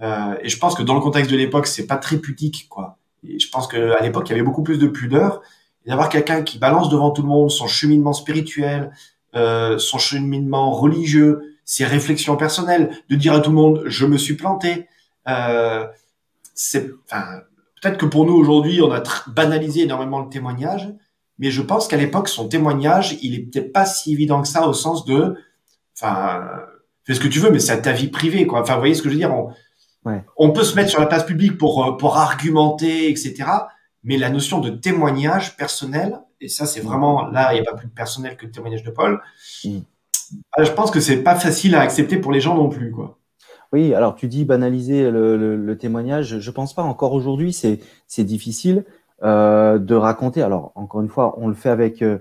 Euh, 0.00 0.34
et 0.42 0.48
je 0.48 0.58
pense 0.58 0.74
que 0.74 0.82
dans 0.82 0.94
le 0.94 1.00
contexte 1.00 1.30
de 1.30 1.36
l'époque, 1.36 1.66
c'est 1.66 1.86
pas 1.86 1.96
très 1.98 2.16
pudique 2.16 2.68
quoi. 2.68 2.96
Et 3.22 3.38
je 3.38 3.50
pense 3.50 3.68
qu'à 3.68 4.00
l'époque, 4.00 4.28
il 4.28 4.30
y 4.30 4.34
avait 4.34 4.42
beaucoup 4.42 4.62
plus 4.62 4.78
de 4.78 4.86
pudeur. 4.86 5.42
D'avoir 5.86 6.08
quelqu'un 6.08 6.42
qui 6.42 6.58
balance 6.58 6.88
devant 6.88 7.10
tout 7.10 7.22
le 7.22 7.28
monde 7.28 7.50
son 7.50 7.66
cheminement 7.66 8.14
spirituel, 8.14 8.92
euh, 9.34 9.78
son 9.78 9.98
cheminement 9.98 10.72
religieux, 10.72 11.56
ses 11.64 11.84
réflexions 11.84 12.36
personnelles, 12.36 12.90
de 13.10 13.16
dire 13.16 13.34
à 13.34 13.40
tout 13.40 13.50
le 13.50 13.56
monde 13.56 13.82
je 13.86 14.06
me 14.06 14.16
suis 14.16 14.34
planté. 14.34 14.88
Euh, 15.28 15.86
c'est, 16.54 16.90
enfin, 17.04 17.40
peut-être 17.80 17.98
que 17.98 18.06
pour 18.06 18.24
nous 18.24 18.34
aujourd'hui, 18.34 18.80
on 18.80 18.90
a 18.90 19.02
banalisé 19.26 19.82
énormément 19.82 20.20
le 20.20 20.30
témoignage, 20.30 20.90
mais 21.40 21.50
je 21.50 21.62
pense 21.62 21.88
qu'à 21.88 21.96
l'époque, 21.96 22.28
son 22.28 22.48
témoignage, 22.48 23.16
il 23.22 23.34
est 23.34 23.40
peut-être 23.40 23.72
pas 23.72 23.86
si 23.86 24.12
évident 24.12 24.42
que 24.42 24.48
ça 24.48 24.68
au 24.68 24.74
sens 24.74 25.06
de, 25.06 25.36
enfin, 25.96 26.42
fais 27.04 27.14
ce 27.14 27.20
que 27.20 27.28
tu 27.28 27.40
veux, 27.40 27.50
mais 27.50 27.58
c'est 27.58 27.80
ta 27.80 27.92
vie 27.92 28.08
privée, 28.08 28.46
quoi. 28.46 28.60
Enfin, 28.60 28.74
vous 28.74 28.80
voyez 28.80 28.94
ce 28.94 29.02
que 29.02 29.08
je 29.08 29.14
veux 29.14 29.20
dire 29.20 29.34
on, 29.34 29.48
on 30.36 30.50
peut 30.52 30.64
se 30.64 30.76
mettre 30.76 30.90
sur 30.90 31.00
la 31.00 31.06
place 31.06 31.24
publique 31.24 31.56
pour 31.56 31.84
euh, 31.84 31.96
pour 31.96 32.18
argumenter, 32.18 33.08
etc. 33.08 33.44
Mais 34.04 34.18
la 34.18 34.28
notion 34.28 34.60
de 34.60 34.68
témoignage 34.68 35.56
personnel, 35.56 36.20
et 36.42 36.48
ça, 36.48 36.66
c'est 36.66 36.80
vraiment 36.80 37.26
là, 37.26 37.54
il 37.54 37.60
n'y 37.60 37.66
a 37.66 37.70
pas 37.70 37.76
plus 37.76 37.88
personnel 37.88 38.36
que 38.36 38.44
le 38.44 38.52
témoignage 38.52 38.82
de 38.82 38.90
Paul. 38.90 39.22
Mm. 39.64 39.78
Euh, 40.58 40.64
je 40.64 40.72
pense 40.72 40.90
que 40.90 41.00
c'est 41.00 41.22
pas 41.22 41.36
facile 41.36 41.74
à 41.74 41.80
accepter 41.80 42.18
pour 42.18 42.32
les 42.32 42.40
gens 42.40 42.54
non 42.54 42.68
plus, 42.68 42.92
quoi. 42.92 43.18
Oui, 43.72 43.94
alors 43.94 44.14
tu 44.14 44.28
dis 44.28 44.44
banaliser 44.44 45.10
le, 45.10 45.36
le, 45.38 45.56
le 45.56 45.78
témoignage. 45.78 46.38
Je 46.38 46.50
pense 46.50 46.74
pas. 46.74 46.82
Encore 46.82 47.14
aujourd'hui, 47.14 47.54
c'est 47.54 47.78
c'est 48.06 48.24
difficile. 48.24 48.84
Euh, 49.22 49.78
de 49.78 49.94
raconter. 49.94 50.40
Alors 50.40 50.72
encore 50.76 51.02
une 51.02 51.10
fois, 51.10 51.34
on 51.36 51.48
le 51.48 51.52
fait 51.52 51.68
avec 51.68 52.00
euh, 52.00 52.20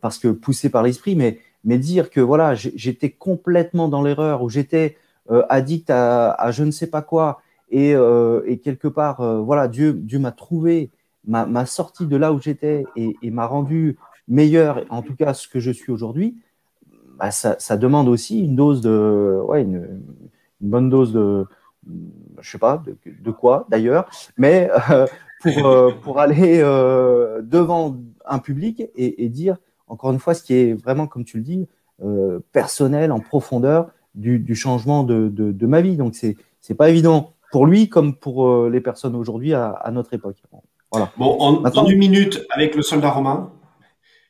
parce 0.00 0.18
que 0.18 0.26
poussé 0.26 0.68
par 0.68 0.82
l'esprit, 0.82 1.14
mais 1.14 1.38
mais 1.62 1.78
dire 1.78 2.10
que 2.10 2.20
voilà, 2.20 2.56
j'étais 2.56 3.10
complètement 3.10 3.86
dans 3.86 4.02
l'erreur 4.02 4.42
ou 4.42 4.50
j'étais 4.50 4.96
euh, 5.30 5.44
addict 5.48 5.90
à, 5.90 6.50
je 6.50 6.64
ne 6.64 6.72
sais 6.72 6.88
pas 6.88 7.02
quoi 7.02 7.40
et, 7.70 7.92
et 7.92 8.58
quelque 8.58 8.88
part 8.88 9.22
voilà 9.44 9.68
Dieu 9.68 9.92
Dieu 9.92 10.18
m'a 10.18 10.32
trouvé 10.32 10.90
m'a 11.24 11.66
sorti 11.66 12.04
de 12.06 12.16
là 12.16 12.32
où 12.32 12.40
j'étais 12.40 12.84
et, 12.96 13.30
m'a 13.30 13.46
rendu 13.46 13.96
meilleur 14.26 14.84
en 14.90 15.02
tout 15.02 15.14
cas 15.14 15.34
ce 15.34 15.46
que 15.46 15.60
je 15.60 15.70
suis 15.70 15.92
aujourd'hui. 15.92 16.36
Bah, 17.16 17.30
ça, 17.30 17.76
demande 17.76 18.08
aussi 18.08 18.40
une 18.40 18.56
dose 18.56 18.80
de 18.80 19.40
ouais 19.44 19.62
une, 19.62 20.02
bonne 20.60 20.90
dose 20.90 21.12
de 21.12 21.46
je 22.40 22.50
sais 22.50 22.58
pas 22.58 22.82
de, 23.06 23.30
quoi 23.30 23.66
d'ailleurs, 23.70 24.10
mais 24.36 24.68
pour 26.02 26.20
aller 26.20 26.60
euh, 26.60 27.42
devant 27.42 27.96
un 28.26 28.38
public 28.38 28.80
et, 28.94 29.24
et, 29.24 29.28
dire, 29.28 29.56
encore 29.86 30.12
une 30.12 30.18
fois, 30.18 30.34
ce 30.34 30.42
qui 30.42 30.54
est 30.54 30.74
vraiment, 30.74 31.06
comme 31.06 31.24
tu 31.24 31.38
le 31.38 31.42
dis, 31.42 31.68
euh, 32.02 32.40
personnel, 32.52 33.12
en 33.12 33.20
profondeur 33.20 33.90
du, 34.14 34.38
du 34.38 34.54
changement 34.54 35.04
de, 35.04 35.28
de, 35.28 35.52
de, 35.52 35.66
ma 35.66 35.80
vie. 35.80 35.96
Donc, 35.96 36.14
c'est 36.14 36.36
n'est 36.68 36.76
pas 36.76 36.88
évident 36.90 37.34
pour 37.52 37.66
lui 37.66 37.88
comme 37.88 38.16
pour 38.16 38.48
euh, 38.48 38.70
les 38.70 38.80
personnes 38.80 39.14
aujourd'hui 39.16 39.54
à, 39.54 39.70
à, 39.70 39.90
notre 39.90 40.14
époque. 40.14 40.36
Voilà. 40.92 41.10
Bon, 41.16 41.36
en, 41.40 41.64
en, 41.64 41.86
une 41.86 41.98
minute, 41.98 42.46
avec 42.50 42.74
le 42.74 42.82
soldat 42.82 43.10
romain, 43.10 43.52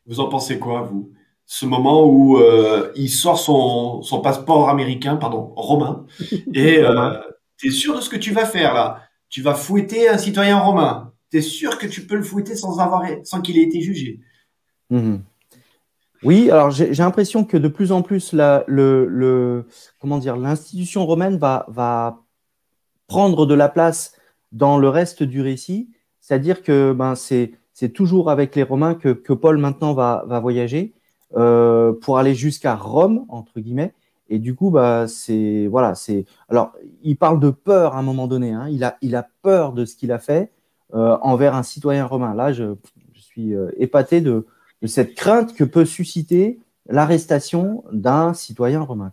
vous 0.07 0.21
en 0.21 0.29
pensez 0.29 0.59
quoi, 0.59 0.83
vous? 0.83 1.13
Ce 1.47 1.67
moment 1.67 2.07
où 2.07 2.39
euh, 2.39 2.93
il 2.95 3.09
sort 3.09 3.39
son, 3.39 4.03
son 4.03 4.21
passeport 4.21 4.69
américain, 4.69 5.17
pardon, 5.17 5.53
romain, 5.57 6.07
et 6.55 6.79
euh, 6.79 7.19
tu 7.57 7.69
es 7.69 7.71
sûr 7.71 7.97
de 7.97 8.01
ce 8.01 8.09
que 8.09 8.17
tu 8.17 8.33
vas 8.33 8.47
faire 8.47 8.73
là? 8.73 9.03
Tu 9.31 9.41
vas 9.43 9.55
fouetter 9.55 10.09
un 10.09 10.19
citoyen 10.19 10.59
romain. 10.59 11.13
Tu 11.31 11.39
es 11.39 11.43
sûr 11.43 11.79
que 11.79 11.87
tu 11.87 12.07
peux 12.07 12.17
le 12.17 12.23
fouetter 12.23 12.55
sans, 12.57 12.77
qu'il 13.43 13.59
ait 13.59 13.63
été 13.63 13.81
jugé? 13.81 14.21
Mhm. 14.91 15.23
Oui, 16.23 16.51
alors 16.51 16.71
j'ai 16.71 16.93
l'impression 16.93 17.45
que 17.45 17.57
de 17.57 17.69
plus 17.69 17.93
en 17.93 18.03
plus 18.03 18.35
la, 18.35 18.67
l'institution 18.69 21.07
romaine 21.07 21.39
va, 21.39 21.65
va 21.69 22.19
prendre 23.07 23.47
de 23.47 23.55
la 23.55 23.71
place 23.71 24.13
dans 24.53 24.77
le 24.77 24.91
reste 24.91 25.23
du 25.23 25.41
récit, 25.41 25.89
c'est-à-dire 26.21 26.63
que 26.63 26.93
ben, 26.93 27.15
c'est 27.15 27.57
toujours 27.95 28.31
avec 28.31 28.55
les 28.55 28.65
Romains 28.65 28.95
que, 28.95 29.09
que 29.09 29.33
Paul 29.33 29.57
maintenant 29.57 29.95
va, 29.95 30.25
va 30.27 30.41
voyager 30.41 30.93
euh, 31.37 31.93
pour 31.93 32.19
aller 32.19 32.35
jusqu'à 32.35 32.75
Rome 32.75 33.25
entre 33.29 33.61
guillemets 33.61 33.95
et 34.31 34.39
du 34.39 34.55
coup, 34.55 34.71
bah, 34.71 35.07
c'est 35.09 35.67
voilà, 35.67 35.97
c'est. 35.97 36.25
Alors, 36.49 36.73
il 37.03 37.17
parle 37.17 37.41
de 37.41 37.51
peur 37.51 37.97
à 37.97 37.99
un 37.99 38.03
moment 38.03 38.29
donné. 38.29 38.53
Hein. 38.53 38.69
Il 38.71 38.85
a, 38.85 38.97
il 39.03 39.17
a 39.17 39.29
peur 39.43 39.73
de 39.73 39.85
ce 39.85 39.97
qu'il 39.97 40.13
a 40.13 40.21
fait 40.21 40.53
euh, 40.95 41.19
envers 41.21 41.57
un 41.57 41.65
citoyen 41.65 42.07
romain. 42.07 42.33
Là, 42.33 42.53
je, 42.53 42.75
je 43.13 43.21
suis 43.21 43.55
euh, 43.55 43.71
épaté 43.77 44.21
de, 44.21 44.47
cette 44.87 45.17
crainte 45.17 45.55
que 45.55 45.65
peut 45.65 45.85
susciter 45.85 46.61
l'arrestation 46.89 47.83
d'un 47.93 48.33
citoyen 48.33 48.81
romain. 48.83 49.13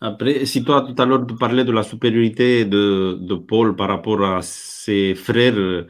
Après, 0.00 0.46
si 0.46 0.64
toi 0.64 0.80
tout 0.80 1.00
à 1.00 1.04
l'heure 1.04 1.26
tu 1.26 1.34
parlais 1.34 1.64
de 1.64 1.72
la 1.72 1.82
supériorité 1.82 2.64
de 2.64 3.34
Paul 3.34 3.76
par 3.76 3.88
rapport 3.88 4.24
à 4.24 4.40
ses 4.42 5.14
frères 5.14 5.84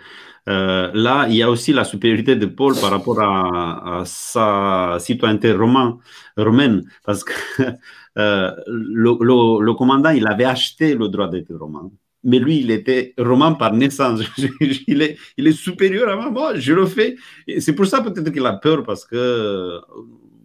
euh, 0.49 0.91
là, 0.95 1.27
il 1.29 1.37
y 1.37 1.43
a 1.43 1.51
aussi 1.51 1.73
la 1.73 1.85
supériorité 1.85 2.37
de 2.37 2.47
Paul 2.47 2.75
par 2.81 2.91
rapport 2.91 3.21
à, 3.21 4.03
sa 4.07 4.97
citoyenneté 4.99 5.53
romaine, 5.53 5.95
romaine 6.37 6.85
parce 7.05 7.25
que 7.25 7.33
euh, 8.19 8.51
le, 8.67 9.73
commandant, 9.75 10.11
il 10.11 10.27
avait 10.27 10.45
acheté 10.45 10.95
le 10.95 11.09
droit 11.09 11.29
d'être 11.29 11.55
romain. 11.55 11.91
Mais 12.23 12.39
lui, 12.39 12.61
il 12.61 12.71
était 12.71 13.15
romain 13.19 13.53
par 13.53 13.73
naissance. 13.73 14.21
il, 14.87 15.03
est, 15.03 15.17
il 15.37 15.47
est 15.47 15.53
supérieur 15.53 16.09
à 16.09 16.31
moi. 16.31 16.55
Je 16.57 16.75
le 16.75 16.87
fais. 16.87 17.17
C'est 17.59 17.75
pour 17.75 17.87
ça 17.87 18.03
peut-être 18.03 18.31
qu'il 18.31 18.45
a 18.45 18.55
peur 18.55 18.83
parce 18.83 19.07
que, 19.07 19.81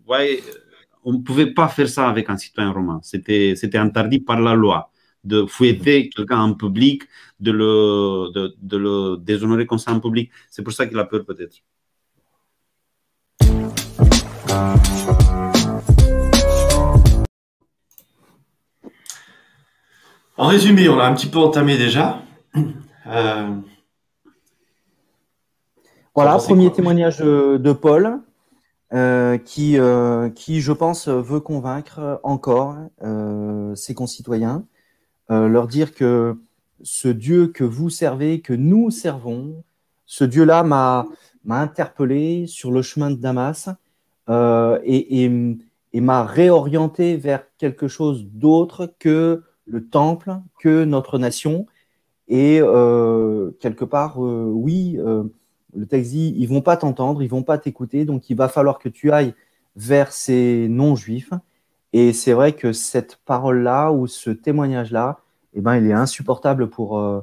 ouais, 0.08 0.42
on 1.04 1.14
ne 1.14 1.18
pouvait 1.20 1.54
pas 1.54 1.68
faire 1.68 1.90
ça 1.90 2.08
avec 2.08 2.30
un 2.30 2.38
citoyen 2.38 2.72
romain. 2.72 3.00
C'était 3.04 3.78
interdit 3.78 4.20
par 4.20 4.40
la 4.40 4.56
loi 4.56 4.92
de 5.26 5.46
fouetter 5.46 6.10
quelqu'un 6.10 6.40
en 6.40 6.54
public, 6.54 7.04
de 7.40 7.52
le, 7.52 8.32
de, 8.34 8.56
de 8.62 8.78
le 8.78 9.18
déshonorer 9.18 9.66
comme 9.66 9.80
ça 9.80 9.92
en 9.92 10.00
public. 10.00 10.32
C'est 10.50 10.64
pour 10.64 10.74
ça 10.74 10.86
qu'il 10.86 10.98
a 11.00 11.06
peur 11.06 11.26
peut-être. 11.26 11.58
En 20.38 20.48
résumé, 20.48 20.90
on 20.90 21.00
a 21.00 21.06
un 21.06 21.14
petit 21.14 21.28
peu 21.28 21.40
entamé 21.40 21.78
déjà. 21.78 22.22
Euh... 23.08 23.56
Voilà, 26.14 26.38
premier 26.38 26.72
témoignage 26.72 27.18
de 27.20 27.74
Paul, 27.74 28.22
euh, 28.94 29.38
qui, 29.38 29.78
euh, 29.78 30.30
qui, 30.30 30.62
je 30.62 30.72
pense, 30.72 31.10
veut 31.10 31.42
convaincre 31.42 32.20
encore 32.24 32.76
euh, 33.04 33.76
ses 33.76 33.94
concitoyens 33.94 34.64
euh, 35.32 35.48
leur 35.48 35.68
dire 35.68 35.94
que 35.94 36.38
ce 36.84 37.08
Dieu 37.08 37.48
que 37.48 37.64
vous 37.64 37.90
servez, 37.90 38.42
que 38.42 38.54
nous 38.54 38.92
servons, 38.92 39.64
ce 40.06 40.24
Dieu-là 40.24 40.64
m'a 40.64 41.08
interpellé 41.50 42.48
sur 42.48 42.72
le 42.72 42.82
chemin 42.82 43.12
de 43.12 43.16
Damas 43.16 43.70
euh, 44.30 44.80
et, 44.84 45.24
et, 45.24 46.02
m'a 46.02 46.26
réorienté 46.26 47.16
vers 47.18 47.44
quelque 47.58 47.88
chose 47.88 48.26
d'autre 48.26 48.94
que 49.00 49.44
le 49.66 49.88
temple, 49.88 50.36
que 50.60 50.84
notre 50.84 51.18
nation. 51.18 51.66
Et 52.28 52.60
euh, 52.62 53.52
quelque 53.60 53.86
part, 53.86 54.20
oui, 54.20 54.98
le 54.98 55.86
texte 55.88 56.12
dit, 56.12 56.36
ils 56.38 56.48
vont 56.48 56.62
pas 56.62 56.78
t'entendre, 56.78 57.24
ils 57.24 57.30
vont 57.30 57.44
pas 57.44 57.58
t'écouter, 57.58 58.06
donc 58.06 58.30
il 58.30 58.36
va 58.36 58.50
falloir 58.50 58.78
que 58.78 58.90
tu 58.90 59.12
ailles 59.12 59.34
vers 59.76 60.12
ces 60.12 60.68
non-juifs 60.70 61.32
Et 61.98 62.12
c'est 62.12 62.34
vrai 62.34 62.52
que 62.52 62.74
cette 62.74 63.16
parole-là 63.26 63.94
ou 63.94 64.06
ce 64.06 64.30
témoignage-là, 64.30 65.22
eh 65.54 65.62
ben, 65.62 65.78
il 65.78 65.88
est 65.88 65.94
insupportable 65.94 66.70
pour, 66.70 67.00
euh, 67.00 67.22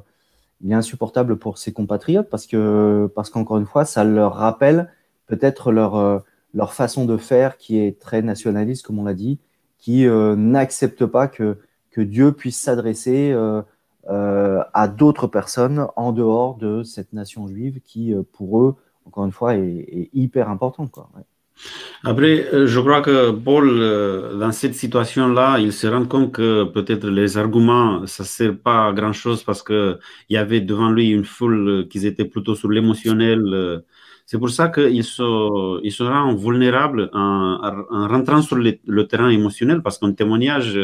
il 0.61 0.71
est 0.71 0.73
insupportable 0.73 1.37
pour 1.37 1.59
ses 1.59 1.71
compatriotes 1.71 2.27
parce 2.27 2.47
que, 2.47 3.07
parce 3.13 3.29
qu'encore 3.29 3.59
une 3.59 3.67
fois, 3.67 3.85
ça 3.85 4.03
leur 4.03 4.33
rappelle 4.33 4.89
peut-être 5.27 5.71
leur, 5.71 5.95
euh, 5.95 6.17
leur 6.55 6.73
façon 6.73 7.05
de 7.05 7.17
faire 7.17 7.57
qui 7.57 7.77
est 7.77 7.99
très 7.99 8.23
nationaliste, 8.23 8.83
comme 8.83 8.97
on 8.97 9.03
l'a 9.03 9.13
dit, 9.13 9.37
qui 9.77 10.07
euh, 10.07 10.35
n'accepte 10.35 11.05
pas 11.05 11.27
que, 11.27 11.59
que 11.91 12.01
Dieu 12.01 12.31
puisse 12.31 12.59
s'adresser 12.59 13.31
à 14.07 14.87
d'autres 14.87 15.27
personnes 15.27 15.85
en 15.95 16.11
dehors 16.13 16.55
de 16.55 16.81
cette 16.81 17.13
nation 17.13 17.47
juive 17.47 17.79
qui, 17.81 18.15
pour 18.31 18.59
eux, 18.59 18.75
encore 19.05 19.25
une 19.25 19.31
fois, 19.31 19.55
est, 19.55 20.09
hyper 20.13 20.49
importante. 20.49 20.89
Quoi. 20.89 21.11
Après, 22.03 22.53
euh, 22.53 22.67
je 22.67 22.79
crois 22.79 23.01
que 23.01 23.31
Paul, 23.31 23.69
euh, 23.69 24.37
dans 24.37 24.51
cette 24.51 24.75
situation-là, 24.75 25.59
il 25.59 25.71
se 25.71 25.87
rend 25.87 26.05
compte 26.05 26.33
que 26.33 26.65
peut-être 26.65 27.07
les 27.07 27.37
arguments, 27.37 28.05
ça 28.07 28.23
ne 28.23 28.27
sert 28.27 28.57
pas 28.57 28.87
à 28.87 28.93
grand-chose 28.93 29.43
parce 29.43 29.63
qu'il 29.63 29.97
y 30.29 30.37
avait 30.37 30.61
devant 30.61 30.89
lui 30.91 31.09
une 31.11 31.23
foule 31.25 31.87
qui 31.89 32.05
était 32.05 32.25
plutôt 32.25 32.55
sur 32.55 32.69
l'émotionnel. 32.69 33.83
C'est 34.25 34.37
pour 34.37 34.49
ça 34.49 34.69
qu'il 34.69 35.03
se, 35.03 35.81
il 35.83 35.91
se 35.91 36.03
rend 36.03 36.33
vulnérable 36.35 37.09
en, 37.13 37.59
en 37.89 38.07
rentrant 38.07 38.41
sur 38.41 38.55
le, 38.57 39.07
terrain 39.07 39.29
émotionnel 39.29 39.81
parce 39.81 39.97
qu'un 39.97 40.13
témoignage, 40.13 40.79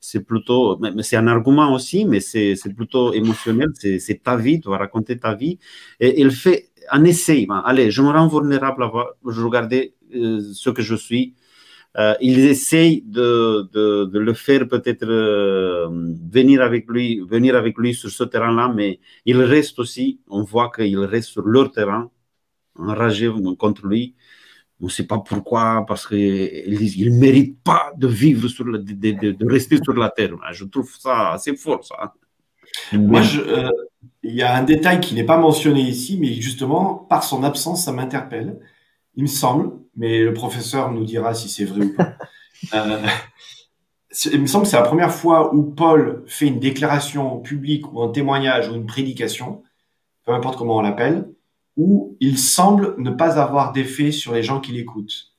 c'est 0.00 0.24
plutôt, 0.24 0.80
c'est 1.00 1.16
un 1.16 1.26
argument 1.28 1.72
aussi, 1.72 2.04
mais 2.04 2.20
c'est 2.20 2.56
plutôt 2.76 3.12
émotionnel, 3.12 3.68
c'est 3.74 4.22
ta 4.22 4.36
vie, 4.36 4.60
tu 4.60 4.68
vas 4.68 4.78
raconter 4.78 5.18
ta 5.18 5.34
vie. 5.34 5.58
Et 6.00 6.20
il 6.20 6.30
fait 6.30 6.70
un 6.90 7.04
essai. 7.04 7.46
Allez, 7.64 7.90
je 7.90 8.02
me 8.02 8.08
rends 8.08 8.28
vulnérable, 8.28 8.84
je 9.26 9.42
regardais 9.42 9.94
euh, 9.99 9.99
ce 10.12 10.70
que 10.70 10.82
je 10.82 10.94
suis. 10.94 11.34
Euh, 11.96 12.14
il 12.20 12.38
essaye 12.38 13.02
de, 13.02 13.68
de, 13.72 14.18
le 14.18 14.32
faire 14.32 14.68
peut-être 14.68 15.04
euh, 15.06 15.88
venir 16.30 16.62
avec 16.62 16.86
lui, 16.88 17.20
venir 17.20 17.56
avec 17.56 17.76
lui 17.78 17.94
sur 17.94 18.10
ce 18.10 18.22
terrain-là, 18.22 18.72
mais 18.72 19.00
il 19.26 19.40
reste 19.42 19.78
aussi, 19.80 20.20
on 20.28 20.44
voit 20.44 20.70
qu'il 20.70 21.00
reste 21.00 21.30
sur 21.30 21.42
leur 21.42 21.72
terrain, 21.72 22.08
enragé 22.78 23.28
contre 23.58 23.86
lui. 23.86 24.14
On 24.80 24.86
ne 24.86 24.90
sait 24.90 25.06
pas 25.06 25.18
pourquoi, 25.18 25.84
parce 25.86 26.06
qu'il 26.06 26.18
ne 26.18 27.18
mérite 27.18 27.60
pas 27.62 27.92
de 27.96 28.06
vivre, 28.06 28.48
sur 28.48 28.64
de, 28.66 29.50
rester 29.50 29.78
sur 29.82 29.92
la 29.94 30.10
terre. 30.10 30.36
Je 30.52 30.64
trouve 30.64 30.90
ça 30.96 31.32
assez 31.32 31.56
fort, 31.56 31.84
ça. 31.84 32.14
Moi, 32.92 33.22
il 34.22 34.34
y 34.34 34.42
a 34.42 34.56
un 34.56 34.62
détail 34.62 35.00
qui 35.00 35.14
n'est 35.14 35.24
pas 35.24 35.36
mentionné 35.36 35.80
ici, 35.82 36.18
mais 36.20 36.32
justement, 36.34 36.94
par 36.94 37.24
son 37.24 37.42
absence, 37.42 37.84
ça 37.84 37.92
m'interpelle 37.92 38.60
il 39.20 39.24
me 39.24 39.28
semble, 39.28 39.72
mais 39.96 40.22
le 40.22 40.32
professeur 40.32 40.92
nous 40.92 41.04
dira 41.04 41.34
si 41.34 41.50
c'est 41.50 41.66
vrai 41.66 41.84
ou 41.84 41.94
pas. 41.94 42.16
Euh, 42.74 43.00
il 44.30 44.42
me 44.42 44.46
semble 44.46 44.64
que 44.64 44.70
c'est 44.70 44.76
la 44.76 44.82
première 44.82 45.14
fois 45.14 45.54
où 45.54 45.62
Paul 45.62 46.24
fait 46.26 46.46
une 46.46 46.60
déclaration 46.60 47.38
publique 47.38 47.90
ou 47.90 48.02
un 48.02 48.10
témoignage 48.10 48.68
ou 48.68 48.74
une 48.74 48.84
prédication, 48.84 49.62
peu 50.26 50.32
importe 50.32 50.58
comment 50.58 50.76
on 50.76 50.82
l'appelle, 50.82 51.30
où 51.78 52.18
il 52.20 52.36
semble 52.36 52.96
ne 52.98 53.08
pas 53.08 53.40
avoir 53.40 53.72
d'effet 53.72 54.12
sur 54.12 54.34
les 54.34 54.42
gens 54.42 54.60
qui 54.60 54.72
l'écoutent. 54.72 55.32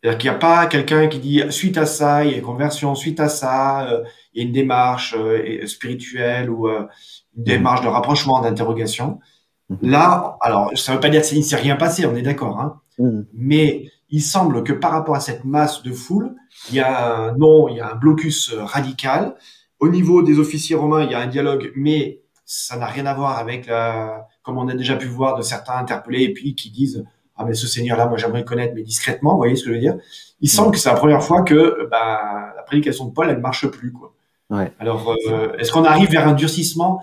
C'est-à-dire 0.00 0.18
qu'il 0.18 0.30
n'y 0.30 0.36
a 0.36 0.38
pas 0.38 0.66
quelqu'un 0.68 1.06
qui 1.08 1.18
dit 1.18 1.42
suite 1.50 1.76
à 1.76 1.84
ça, 1.84 2.24
il 2.24 2.30
y 2.30 2.34
a 2.34 2.38
une 2.38 2.42
conversion, 2.42 2.94
suite 2.94 3.20
à 3.20 3.28
ça, 3.28 3.86
euh, 3.90 4.02
il 4.32 4.40
y 4.40 4.42
a 4.42 4.46
une 4.46 4.54
démarche 4.54 5.14
euh, 5.18 5.66
spirituelle 5.66 6.48
ou 6.48 6.66
une 6.66 6.88
démarche 7.36 7.82
de 7.82 7.88
rapprochement, 7.88 8.40
d'interrogation. 8.40 9.20
Mhm. 9.68 9.78
Là, 9.82 10.38
alors, 10.40 10.70
ça 10.78 10.92
ne 10.92 10.96
veut 10.96 11.00
pas 11.02 11.10
dire 11.10 11.20
qu'il 11.20 11.36
ne 11.36 11.42
s'est 11.42 11.56
rien 11.56 11.76
passé, 11.76 12.06
on 12.06 12.16
est 12.16 12.22
d'accord, 12.22 12.58
hein, 12.58 12.80
Mm. 12.98 13.22
Mais 13.34 13.90
il 14.10 14.22
semble 14.22 14.64
que 14.64 14.72
par 14.72 14.92
rapport 14.92 15.14
à 15.14 15.20
cette 15.20 15.44
masse 15.44 15.82
de 15.82 15.92
foule, 15.92 16.34
il 16.70 16.76
y 16.76 16.80
a 16.80 17.14
un 17.14 17.36
non, 17.36 17.68
il 17.68 17.76
y 17.76 17.80
a 17.80 17.90
un 17.92 17.94
blocus 17.94 18.54
radical. 18.54 19.34
Au 19.80 19.88
niveau 19.88 20.22
des 20.22 20.38
officiers 20.38 20.76
romains, 20.76 21.04
il 21.04 21.10
y 21.10 21.14
a 21.14 21.20
un 21.20 21.26
dialogue, 21.26 21.72
mais 21.76 22.20
ça 22.44 22.76
n'a 22.76 22.86
rien 22.86 23.06
à 23.06 23.14
voir 23.14 23.38
avec 23.38 23.66
la, 23.66 24.26
comme 24.42 24.58
on 24.58 24.68
a 24.68 24.74
déjà 24.74 24.96
pu 24.96 25.06
voir 25.06 25.36
de 25.36 25.42
certains 25.42 25.74
interpellés 25.74 26.22
et 26.22 26.32
puis 26.32 26.54
qui 26.54 26.70
disent 26.70 27.04
ah 27.36 27.44
mais 27.44 27.54
ce 27.54 27.68
seigneur-là, 27.68 28.06
moi 28.06 28.18
j'aimerais 28.18 28.40
le 28.40 28.44
connaître, 28.44 28.72
mais 28.74 28.82
discrètement, 28.82 29.32
vous 29.32 29.38
voyez 29.38 29.54
ce 29.54 29.62
que 29.64 29.70
je 29.70 29.74
veux 29.74 29.80
dire 29.80 29.96
Il 30.40 30.48
semble 30.48 30.72
que 30.72 30.78
c'est 30.78 30.88
la 30.88 30.96
première 30.96 31.22
fois 31.22 31.42
que 31.42 31.86
bah, 31.88 32.52
la 32.56 32.62
prédication 32.62 33.06
de 33.06 33.12
Paul, 33.12 33.30
elle 33.30 33.38
marche 33.38 33.66
plus 33.68 33.92
quoi. 33.92 34.14
Ouais. 34.50 34.72
Alors, 34.78 35.14
euh, 35.28 35.52
est-ce 35.58 35.70
qu'on 35.70 35.84
arrive 35.84 36.10
vers 36.10 36.26
un 36.26 36.32
durcissement? 36.32 37.02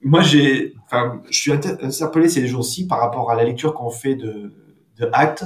Moi, 0.00 0.22
j'ai, 0.22 0.74
enfin, 0.84 1.20
je 1.28 1.38
suis 1.38 1.52
interpellé 1.52 2.28
ces 2.28 2.46
jours-ci 2.46 2.86
par 2.86 3.00
rapport 3.00 3.30
à 3.30 3.34
la 3.34 3.44
lecture 3.44 3.74
qu'on 3.74 3.90
fait 3.90 4.14
de 4.14 4.52
de 4.98 5.08
Actes, 5.12 5.44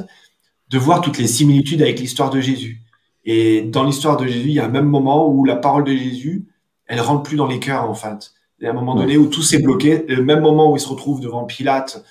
de 0.69 0.79
voir 0.79 1.01
toutes 1.01 1.19
les 1.19 1.27
similitudes 1.27 1.83
avec 1.83 2.01
l'histoire 2.01 2.31
de 2.31 2.41
Jésus. 2.41 2.83
Et 3.25 3.63
dans 3.63 3.85
l'histoire 3.85 4.17
de 4.17 4.27
Jésus, 4.27 4.49
il 4.49 4.55
y 4.55 4.61
a 4.61 4.65
un 4.65 4.69
même 4.69 4.89
moment 4.89 5.29
où 5.29 5.45
la 5.45 5.57
parole 5.57 5.85
de 5.85 5.93
Jésus, 5.93 6.47
elle 6.87 7.01
rentre 7.01 7.23
plus 7.23 7.37
dans 7.37 7.47
les 7.47 7.61
cœurs, 7.61 7.89
en 7.89 7.95
fait. 7.95 8.33
Il 8.59 8.65
y 8.65 8.67
a 8.67 8.71
un 8.71 8.75
moment 8.75 8.95
donné 8.95 9.17
où 9.17 9.27
tout 9.27 9.43
s'est 9.43 9.61
bloqué. 9.61 10.05
Le 10.09 10.23
même 10.23 10.41
moment 10.41 10.73
où 10.73 10.77
il 10.77 10.81
se 10.81 10.89
retrouve 10.89 11.21
devant 11.21 11.45
Pilate, 11.45 12.05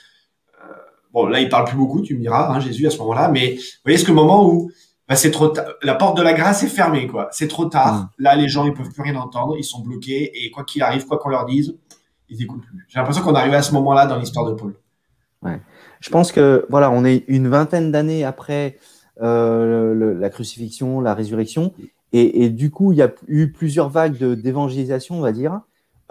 euh, 0.62 0.73
bon, 1.13 1.25
là, 1.25 1.39
il 1.39 1.49
parle 1.49 1.65
plus 1.65 1.77
beaucoup, 1.77 2.01
tu 2.01 2.15
me 2.15 2.21
diras, 2.21 2.54
hein, 2.54 2.60
Jésus, 2.60 2.88
à 2.88 2.89
ce 2.89 2.97
moment-là, 2.99 3.30
mais 3.30 3.56
vous 3.56 3.62
voyez 3.86 3.97
ce 3.97 4.06
que 4.06 4.12
moment 4.12 4.47
où 4.47 4.71
bah, 5.08 5.15
c'est 5.17 5.32
trop 5.32 5.54
la 5.82 5.95
porte 5.95 6.15
de 6.15 6.21
la 6.21 6.34
grâce 6.34 6.63
est 6.63 6.69
fermée, 6.69 7.08
quoi. 7.08 7.27
C'est 7.32 7.49
trop 7.49 7.65
tard. 7.65 8.10
Là, 8.17 8.36
les 8.36 8.47
gens, 8.47 8.65
ils 8.65 8.73
peuvent 8.73 8.91
plus 8.91 9.01
rien 9.01 9.15
entendre, 9.17 9.56
ils 9.58 9.63
sont 9.63 9.82
bloqués, 9.82 10.32
et 10.34 10.51
quoi 10.51 10.63
qu'il 10.63 10.82
arrive, 10.84 11.06
quoi 11.06 11.17
qu'on 11.17 11.30
leur 11.30 11.45
dise, 11.45 11.77
ils 12.30 12.41
écoutent 12.41 12.63
plus. 12.65 12.86
J'ai 12.88 12.99
l'impression 12.99 13.21
qu'on 13.21 13.36
arrive 13.36 13.54
à 13.54 13.62
ce 13.62 13.73
moment-là 13.73 14.06
dans 14.06 14.17
l'histoire 14.17 14.45
de 14.45 14.54
Paul. 14.54 14.73
Ouais. 15.41 15.60
Je 16.01 16.09
pense 16.09 16.31
que 16.31 16.65
voilà, 16.69 16.91
on 16.91 17.05
est 17.05 17.23
une 17.27 17.47
vingtaine 17.47 17.91
d'années 17.91 18.25
après 18.25 18.77
euh, 19.21 20.15
la 20.19 20.29
crucifixion, 20.29 20.99
la 20.99 21.13
résurrection, 21.13 21.73
et, 22.13 22.49
du 22.49 22.71
coup, 22.71 22.91
il 22.91 22.97
y 22.97 23.01
a 23.01 23.13
eu 23.29 23.53
plusieurs 23.53 23.87
vagues 23.87 24.17
d'évangélisation, 24.17 25.15
on 25.15 25.21
va 25.21 25.31
dire. 25.31 25.61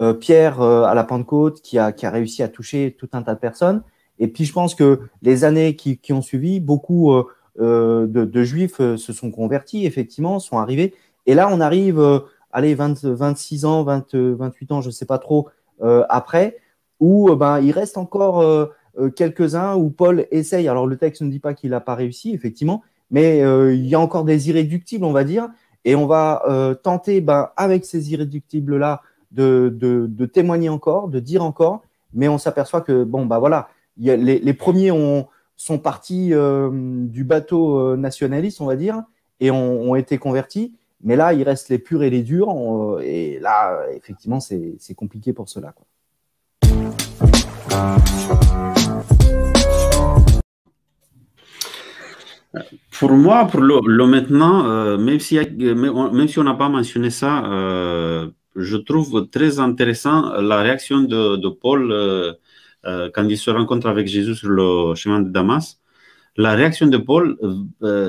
Euh, 0.01 0.15
Pierre 0.15 0.59
euh, 0.59 0.85
à 0.85 0.95
la 0.95 1.03
Pentecôte 1.03 1.61
qui 1.61 1.77
a, 1.77 1.91
qui 1.91 2.07
a 2.07 2.09
réussi 2.09 2.41
à 2.41 2.47
toucher 2.47 2.95
tout 2.97 3.09
un 3.13 3.21
tas 3.21 3.35
de 3.35 3.39
personnes. 3.39 3.83
Et 4.17 4.27
puis 4.27 4.45
je 4.45 4.51
pense 4.51 4.73
que 4.73 5.01
les 5.21 5.43
années 5.43 5.75
qui, 5.75 5.99
qui 5.99 6.11
ont 6.11 6.23
suivi, 6.23 6.59
beaucoup 6.59 7.13
de, 7.59 8.07
de, 8.07 8.43
juifs 8.43 8.77
se 8.77 9.13
sont 9.13 9.29
convertis, 9.29 9.85
effectivement, 9.85 10.39
sont 10.39 10.57
arrivés. 10.57 10.95
Et 11.27 11.35
là, 11.35 11.49
on 11.51 11.61
arrive, 11.61 12.23
allez, 12.51 12.73
20, 12.73 13.03
26 13.03 13.65
ans, 13.65 13.83
20, 13.83 14.15
28 14.15 14.71
ans, 14.71 14.81
je 14.81 14.87
ne 14.87 14.91
sais 14.91 15.05
pas 15.05 15.19
trop, 15.19 15.49
après, 16.09 16.57
où 17.01 17.35
ben, 17.35 17.59
il 17.59 17.71
reste 17.71 17.97
encore 17.97 18.41
euh, 18.41 18.67
quelques-uns 19.15 19.75
où 19.75 19.89
Paul 19.89 20.27
essaye, 20.31 20.67
alors 20.67 20.87
le 20.87 20.97
texte 20.97 21.21
ne 21.21 21.29
dit 21.29 21.39
pas 21.39 21.53
qu'il 21.53 21.71
n'a 21.71 21.79
pas 21.79 21.95
réussi, 21.95 22.33
effectivement, 22.33 22.83
mais 23.11 23.43
euh, 23.43 23.75
il 23.75 23.85
y 23.85 23.93
a 23.93 23.99
encore 23.99 24.23
des 24.23 24.49
irréductibles, 24.49 25.05
on 25.05 25.11
va 25.11 25.23
dire, 25.23 25.49
et 25.85 25.95
on 25.95 26.07
va 26.07 26.43
euh, 26.47 26.73
tenter, 26.73 27.21
ben, 27.21 27.49
avec 27.57 27.85
ces 27.85 28.11
irréductibles-là, 28.13 29.01
de, 29.31 29.73
de, 29.73 30.25
témoigner 30.25 30.67
encore, 30.67 31.07
de 31.07 31.19
dire 31.21 31.41
encore, 31.41 31.83
mais 32.13 32.27
on 32.27 32.37
s'aperçoit 32.37 32.81
que, 32.81 33.05
bon, 33.05 33.25
bah 33.25 33.39
voilà, 33.39 33.69
les, 33.97 34.17
les, 34.17 34.53
premiers 34.53 34.91
ont, 34.91 35.27
sont 35.55 35.79
partis 35.79 36.33
du 36.33 37.23
bateau 37.23 37.95
nationaliste, 37.95 38.59
on 38.59 38.65
va 38.65 38.75
dire, 38.75 39.03
et 39.39 39.49
ont, 39.49 39.89
ont, 39.89 39.95
été 39.95 40.17
convertis, 40.17 40.75
mais 41.01 41.15
là, 41.15 41.31
il 41.31 41.43
reste 41.43 41.69
les 41.69 41.79
purs 41.79 42.03
et 42.03 42.09
les 42.09 42.23
durs, 42.23 42.99
et 43.01 43.39
là, 43.39 43.85
effectivement, 43.95 44.41
c'est 44.41 44.95
compliqué 44.97 45.31
pour 45.31 45.47
cela. 45.47 45.73
Pour 52.99 53.11
moi, 53.11 53.47
pour 53.47 53.61
le, 53.61 54.05
maintenant, 54.07 54.65
euh, 54.65 54.97
même, 54.97 55.19
si, 55.19 55.39
même 55.39 56.27
si 56.27 56.39
on 56.39 56.43
n'a 56.43 56.53
pas 56.53 56.69
mentionné 56.69 57.09
ça, 57.09 57.45
euh, 57.45 58.29
je 58.55 58.77
trouve 58.77 59.29
très 59.29 59.59
intéressant 59.59 60.33
la 60.41 60.61
réaction 60.61 61.01
de, 61.01 61.49
Paul 61.49 61.91
euh, 61.91 62.33
quand 63.13 63.27
il 63.27 63.37
se 63.37 63.49
rencontre 63.51 63.87
avec 63.87 64.07
Jésus 64.07 64.35
sur 64.35 64.49
le 64.49 64.95
chemin 64.95 65.21
de 65.21 65.29
Damas. 65.29 65.77
La 66.37 66.53
réaction 66.53 66.87
de 66.87 66.97
Paul, 66.97 67.37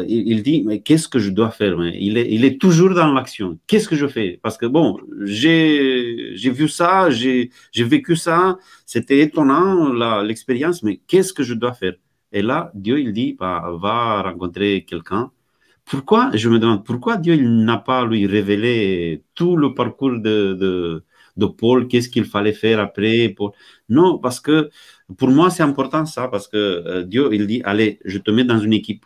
il, 0.09 0.43
dit, 0.43 0.63
mais 0.65 0.81
qu'est-ce 0.81 1.09
que 1.09 1.19
je 1.19 1.31
dois 1.31 1.51
faire? 1.51 1.75
Il 1.85 2.17
est, 2.17 2.33
il 2.33 2.45
est 2.45 2.61
toujours 2.61 2.95
dans 2.95 3.13
l'action. 3.13 3.59
Qu'est-ce 3.67 3.89
que 3.89 3.97
je 3.97 4.07
fais? 4.07 4.39
Parce 4.43 4.57
que, 4.57 4.67
bon, 4.67 4.97
j'ai 5.23 6.35
vu 6.37 6.69
ça, 6.69 7.11
j'ai 7.11 7.51
vécu 7.77 8.15
ça, 8.17 8.59
c'était 8.87 9.21
étonnant 9.21 9.93
l'expérience, 10.23 10.83
mais 10.85 11.01
qu'est-ce 11.09 11.33
que 11.33 11.43
je 11.43 11.55
dois 11.55 11.73
faire? 11.73 11.95
Et 12.33 12.43
là, 12.43 12.71
Dieu, 12.75 13.01
il 13.01 13.13
dit, 13.13 13.37
bah, 13.39 13.71
va 13.81 14.23
rencontrer 14.23 14.85
quelqu'un. 14.85 15.31
Pourquoi, 15.85 16.31
je 16.35 16.49
me 16.49 16.59
demande, 16.59 16.85
pourquoi 16.85 17.17
Dieu 17.17 17.37
n'a 17.37 17.79
pas 17.79 18.05
lui 18.07 18.27
révélé 18.27 19.25
tout 19.35 19.57
le 19.57 19.75
parcours 19.75 20.13
de, 20.21 20.55
de, 20.55 21.05
de 21.37 21.47
Paul, 21.47 21.89
qu'est-ce 21.89 22.09
qu'il 22.09 22.25
fallait 22.25 22.53
faire 22.53 22.81
après 22.81 23.29
pour... 23.31 23.55
Non, 23.89 24.19
parce 24.19 24.41
que 24.41 24.71
pour 25.19 25.29
moi, 25.31 25.51
c'est 25.51 25.63
important 25.63 26.07
ça, 26.07 26.29
parce 26.29 26.49
que 26.49 26.57
euh, 26.57 27.03
Dieu, 27.05 27.29
il 27.33 27.47
dit, 27.47 27.63
allez, 27.65 27.99
je 28.05 28.19
te 28.19 28.31
mets 28.31 28.45
dans 28.45 28.59
une 28.59 28.73
équipe. 28.73 29.05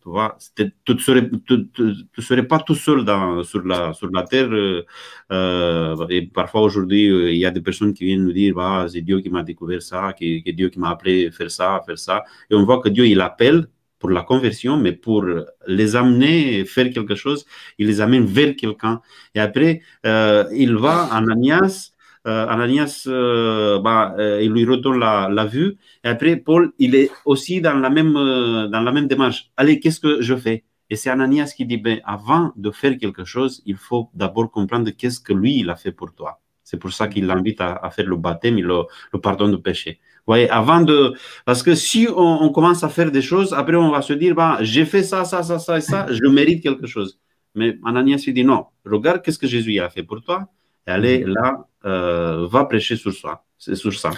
Tu 0.00 0.72
tu 0.84 0.94
ne 0.94 2.22
serais, 2.22 2.42
pas 2.46 2.58
tout 2.58 2.74
seul 2.74 3.04
sur, 3.44 3.64
la, 3.64 3.92
sur 3.92 4.10
la 4.10 4.22
terre. 4.24 4.48
Euh, 4.50 4.84
euh, 5.30 6.06
et 6.08 6.22
parfois 6.26 6.62
aujourd'hui, 6.62 7.06
il 7.06 7.36
y 7.38 7.46
a 7.46 7.50
des 7.50 7.60
personnes 7.60 7.94
qui 7.94 8.04
viennent 8.04 8.24
nous 8.24 8.32
dire 8.32 8.54
bah, 8.54 8.86
c'est 8.88 9.00
Dieu 9.00 9.20
qui 9.20 9.30
m'a 9.30 9.42
découvert 9.42 9.82
ça, 9.82 10.12
que, 10.12 10.50
Dieu 10.50 10.68
qui 10.68 10.78
m'a 10.78 10.90
appelé 10.90 11.30
faire 11.30 11.50
ça, 11.50 11.80
faire 11.86 11.98
ça. 11.98 12.24
Et 12.50 12.54
on 12.54 12.64
voit 12.64 12.80
que 12.80 12.88
Dieu, 12.88 13.06
il 13.06 13.20
appelle 13.20 13.68
pour 13.98 14.10
la 14.10 14.22
conversion, 14.22 14.76
mais 14.76 14.92
pour 14.92 15.24
les 15.68 15.96
amener, 15.96 16.64
faire 16.64 16.90
quelque 16.90 17.14
chose, 17.14 17.46
il 17.78 17.86
les 17.86 18.00
amène 18.00 18.26
vers 18.26 18.56
quelqu'un. 18.56 19.00
Et 19.34 19.38
après, 19.38 19.80
euh, 20.06 20.44
il 20.52 20.74
va, 20.74 21.04
Ananias, 21.04 21.91
euh, 21.91 21.91
Ananias, 22.24 23.04
euh, 23.08 23.80
bah, 23.80 24.14
il 24.18 24.50
lui 24.50 24.64
redonne 24.64 24.98
la, 24.98 25.28
la, 25.30 25.44
vue. 25.44 25.76
Et 26.04 26.08
après, 26.08 26.36
Paul, 26.36 26.72
il 26.78 26.94
est 26.94 27.10
aussi 27.24 27.60
dans 27.60 27.74
la 27.74 27.90
même, 27.90 28.12
dans 28.12 28.80
la 28.80 28.92
même 28.92 29.08
démarche. 29.08 29.50
Allez, 29.56 29.80
qu'est-ce 29.80 30.00
que 30.00 30.22
je 30.22 30.36
fais? 30.36 30.64
Et 30.88 30.96
c'est 30.96 31.10
Ananias 31.10 31.54
qui 31.56 31.64
dit, 31.64 31.78
ben, 31.78 32.00
avant 32.04 32.52
de 32.54 32.70
faire 32.70 32.98
quelque 32.98 33.24
chose, 33.24 33.62
il 33.66 33.76
faut 33.76 34.10
d'abord 34.14 34.50
comprendre 34.50 34.90
qu'est-ce 34.90 35.20
que 35.20 35.32
lui, 35.32 35.58
il 35.60 35.70
a 35.70 35.74
fait 35.74 35.90
pour 35.90 36.14
toi. 36.14 36.40
C'est 36.64 36.76
pour 36.78 36.92
ça 36.92 37.08
qu'il 37.08 37.26
l'invite 37.26 37.60
à, 37.60 37.90
faire 37.90 38.06
le 38.06 38.16
baptême 38.16 38.58
et 38.58 38.62
le, 38.62 38.82
pardon 39.22 39.48
de 39.48 39.56
péché 39.56 40.00
voyez, 40.26 40.48
avant 40.50 40.80
de. 40.82 41.14
Parce 41.44 41.62
que 41.62 41.74
si 41.74 42.08
on, 42.14 42.48
commence 42.50 42.84
à 42.84 42.88
faire 42.88 43.10
des 43.10 43.22
choses, 43.22 43.52
après 43.52 43.76
on 43.76 43.90
va 43.90 44.02
se 44.02 44.12
dire, 44.12 44.34
bah, 44.34 44.58
j'ai 44.60 44.84
fait 44.84 45.02
ça, 45.02 45.24
ça, 45.24 45.42
ça, 45.42 45.58
ça 45.58 45.78
et 45.78 45.80
ça, 45.80 46.06
je 46.10 46.26
mérite 46.26 46.62
quelque 46.62 46.86
chose. 46.86 47.18
Mais 47.54 47.78
Ananias 47.84 48.22
lui 48.26 48.32
dit 48.32 48.44
non, 48.44 48.66
regarde 48.84 49.22
qu'est-ce 49.22 49.38
que 49.38 49.46
Jésus 49.46 49.78
a 49.80 49.90
fait 49.90 50.02
pour 50.02 50.22
toi, 50.22 50.46
allez 50.86 51.24
mhm. 51.24 51.34
là, 51.34 51.66
euh, 51.84 52.46
va 52.48 52.64
prêcher 52.64 52.96
sur 52.96 53.12
ça. 53.12 53.44
C'est 53.58 53.74
sur 53.74 53.92
ça. 53.92 54.10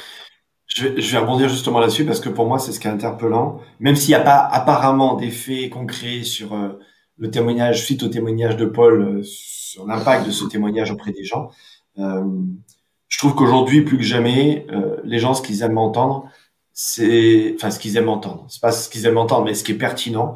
Je 0.67 0.89
vais, 0.89 1.01
je 1.01 1.13
vais, 1.13 1.19
rebondir 1.19 1.49
justement 1.49 1.79
là-dessus 1.79 2.05
parce 2.05 2.21
que 2.21 2.29
pour 2.29 2.47
moi, 2.47 2.59
c'est 2.59 2.73
ce 2.73 2.81
qui 2.81 2.89
est 2.89 2.91
interpellant. 2.91 3.61
Même 3.81 3.97
s'il 3.97 4.09
n'y 4.09 4.15
a 4.15 4.21
pas 4.21 4.39
apparemment 4.39 5.15
des 5.15 5.31
faits 5.31 5.71
concrets 5.71 6.23
sur 6.23 6.55
euh, 6.55 6.79
le 7.19 7.31
témoignage, 7.31 7.85
suite 7.85 8.03
au 8.03 8.09
témoignage 8.09 8.57
de 8.57 8.65
Paul, 8.65 9.03
euh, 9.03 9.21
sur 9.23 9.87
l'impact 9.87 10.27
de 10.27 10.31
ce 10.31 10.45
témoignage 10.45 10.91
auprès 10.91 11.13
des 11.13 11.25
gens, 11.25 11.51
je 11.97 13.19
trouve 13.19 13.37
qu'aujourd'hui, 13.37 13.83
plus 13.83 13.99
que 13.99 14.03
jamais, 14.03 14.67
les 15.05 15.21
gens, 15.21 15.35
ce 15.35 15.43
qu'ils 15.43 15.63
aiment 15.63 15.79
entendre, 15.79 16.29
c'est, 16.73 17.55
enfin, 17.55 17.71
ce 17.71 17.79
qu'ils 17.79 17.97
aiment 17.97 18.09
entendre, 18.09 18.47
c'est 18.49 18.61
pas 18.61 18.73
ce 18.73 18.89
qu'ils 18.89 19.07
aiment 19.07 19.19
entendre, 19.19 19.45
mais 19.45 19.55
ce 19.55 19.63
qui 19.63 19.71
est 19.71 19.77
pertinent, 19.77 20.35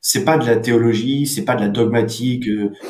c'est 0.00 0.24
pas 0.24 0.38
de 0.38 0.46
la 0.46 0.56
théologie, 0.56 1.26
c'est 1.26 1.44
pas 1.44 1.56
de 1.56 1.62
la 1.62 1.68
dogmatique. 1.68 2.46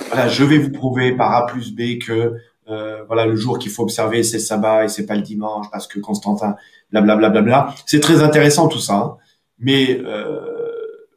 Voilà, 0.09 0.29
je 0.29 0.45
vais 0.45 0.59
vous 0.59 0.71
prouver 0.71 1.17
par 1.17 1.33
A 1.33 1.47
plus 1.47 1.75
B 1.75 1.99
que 1.99 2.35
euh, 2.71 3.05
voilà 3.07 3.27
le 3.27 3.37
jour 3.37 3.59
qu'il 3.59 3.71
faut 3.71 3.83
observer 3.83 4.23
c'est 4.23 4.39
sabbat 4.39 4.85
et 4.85 4.89
c'est 4.89 5.07
pas 5.07 5.17
le 5.17 5.23
dimanche 5.23 5.67
parce 5.71 5.87
que 5.87 5.99
Constantin, 5.99 6.57
blablabla. 6.91 7.31
Bla, 7.31 7.43
bla, 7.43 7.63
bla, 7.65 7.75
c'est 7.87 8.01
très 8.01 8.23
intéressant 8.23 8.69
tout 8.69 8.79
ça, 8.79 8.95
hein. 8.95 9.17
mais 9.59 10.01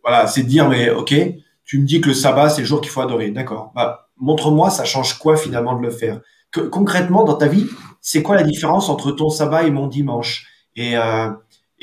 voilà, 0.04 0.28
c'est 0.28 0.44
de 0.44 0.48
dire 0.48 0.70
mais 0.70 0.90
ok, 0.90 1.14
tu 1.64 1.80
me 1.80 1.86
dis 1.86 2.02
que 2.02 2.10
le 2.10 2.14
sabbat 2.14 2.50
c'est 2.50 2.62
le 2.62 2.68
jour 2.68 2.82
qu'il 2.82 2.92
faut 2.92 3.02
adorer, 3.02 3.32
d'accord. 3.32 3.72
Bah, 3.76 4.04
montre-moi, 4.18 4.70
ça 4.70 4.86
change 4.86 5.18
quoi 5.18 5.38
finalement 5.38 5.76
de 5.76 5.82
le 5.82 5.92
faire? 5.92 6.22
Concrètement 6.72 7.24
dans 7.24 7.36
ta 7.36 7.48
vie, 7.48 7.66
c'est 8.02 8.22
quoi 8.22 8.36
la 8.36 8.44
différence 8.44 8.90
entre 8.90 9.12
ton 9.12 9.30
sabbat 9.30 9.64
et 9.64 9.72
mon 9.72 9.88
dimanche? 9.88 10.48
Et, 10.76 10.98
euh, 10.98 11.30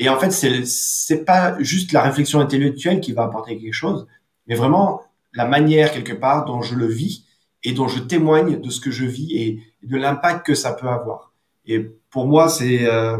en 0.07 0.17
fait, 0.17 0.31
c'est 0.31 1.25
pas 1.25 1.61
juste 1.61 1.91
la 1.91 2.01
réflexion 2.01 2.39
intellectuelle 2.39 3.01
qui 3.01 3.11
va 3.11 3.23
apporter 3.23 3.57
quelque 3.57 3.73
chose, 3.73 4.07
mais 4.47 4.55
vraiment 4.55 5.01
la 5.33 5.45
manière 5.45 5.91
quelque 5.91 6.13
part 6.13 6.45
dont 6.45 6.61
je 6.61 6.75
le 6.75 6.87
vis 6.87 7.25
et 7.63 7.73
dont 7.73 7.87
je 7.87 7.99
témoigne 7.99 8.59
de 8.59 8.69
ce 8.69 8.79
que 8.79 8.91
je 8.91 9.05
vis 9.05 9.37
et 9.37 9.63
de 9.83 9.97
l'impact 9.97 10.45
que 10.45 10.55
ça 10.55 10.73
peut 10.73 10.87
avoir. 10.87 11.33
Et 11.65 11.79
pour 12.09 12.27
moi, 12.27 12.49
c'est 12.49 12.85
euh, 12.85 13.17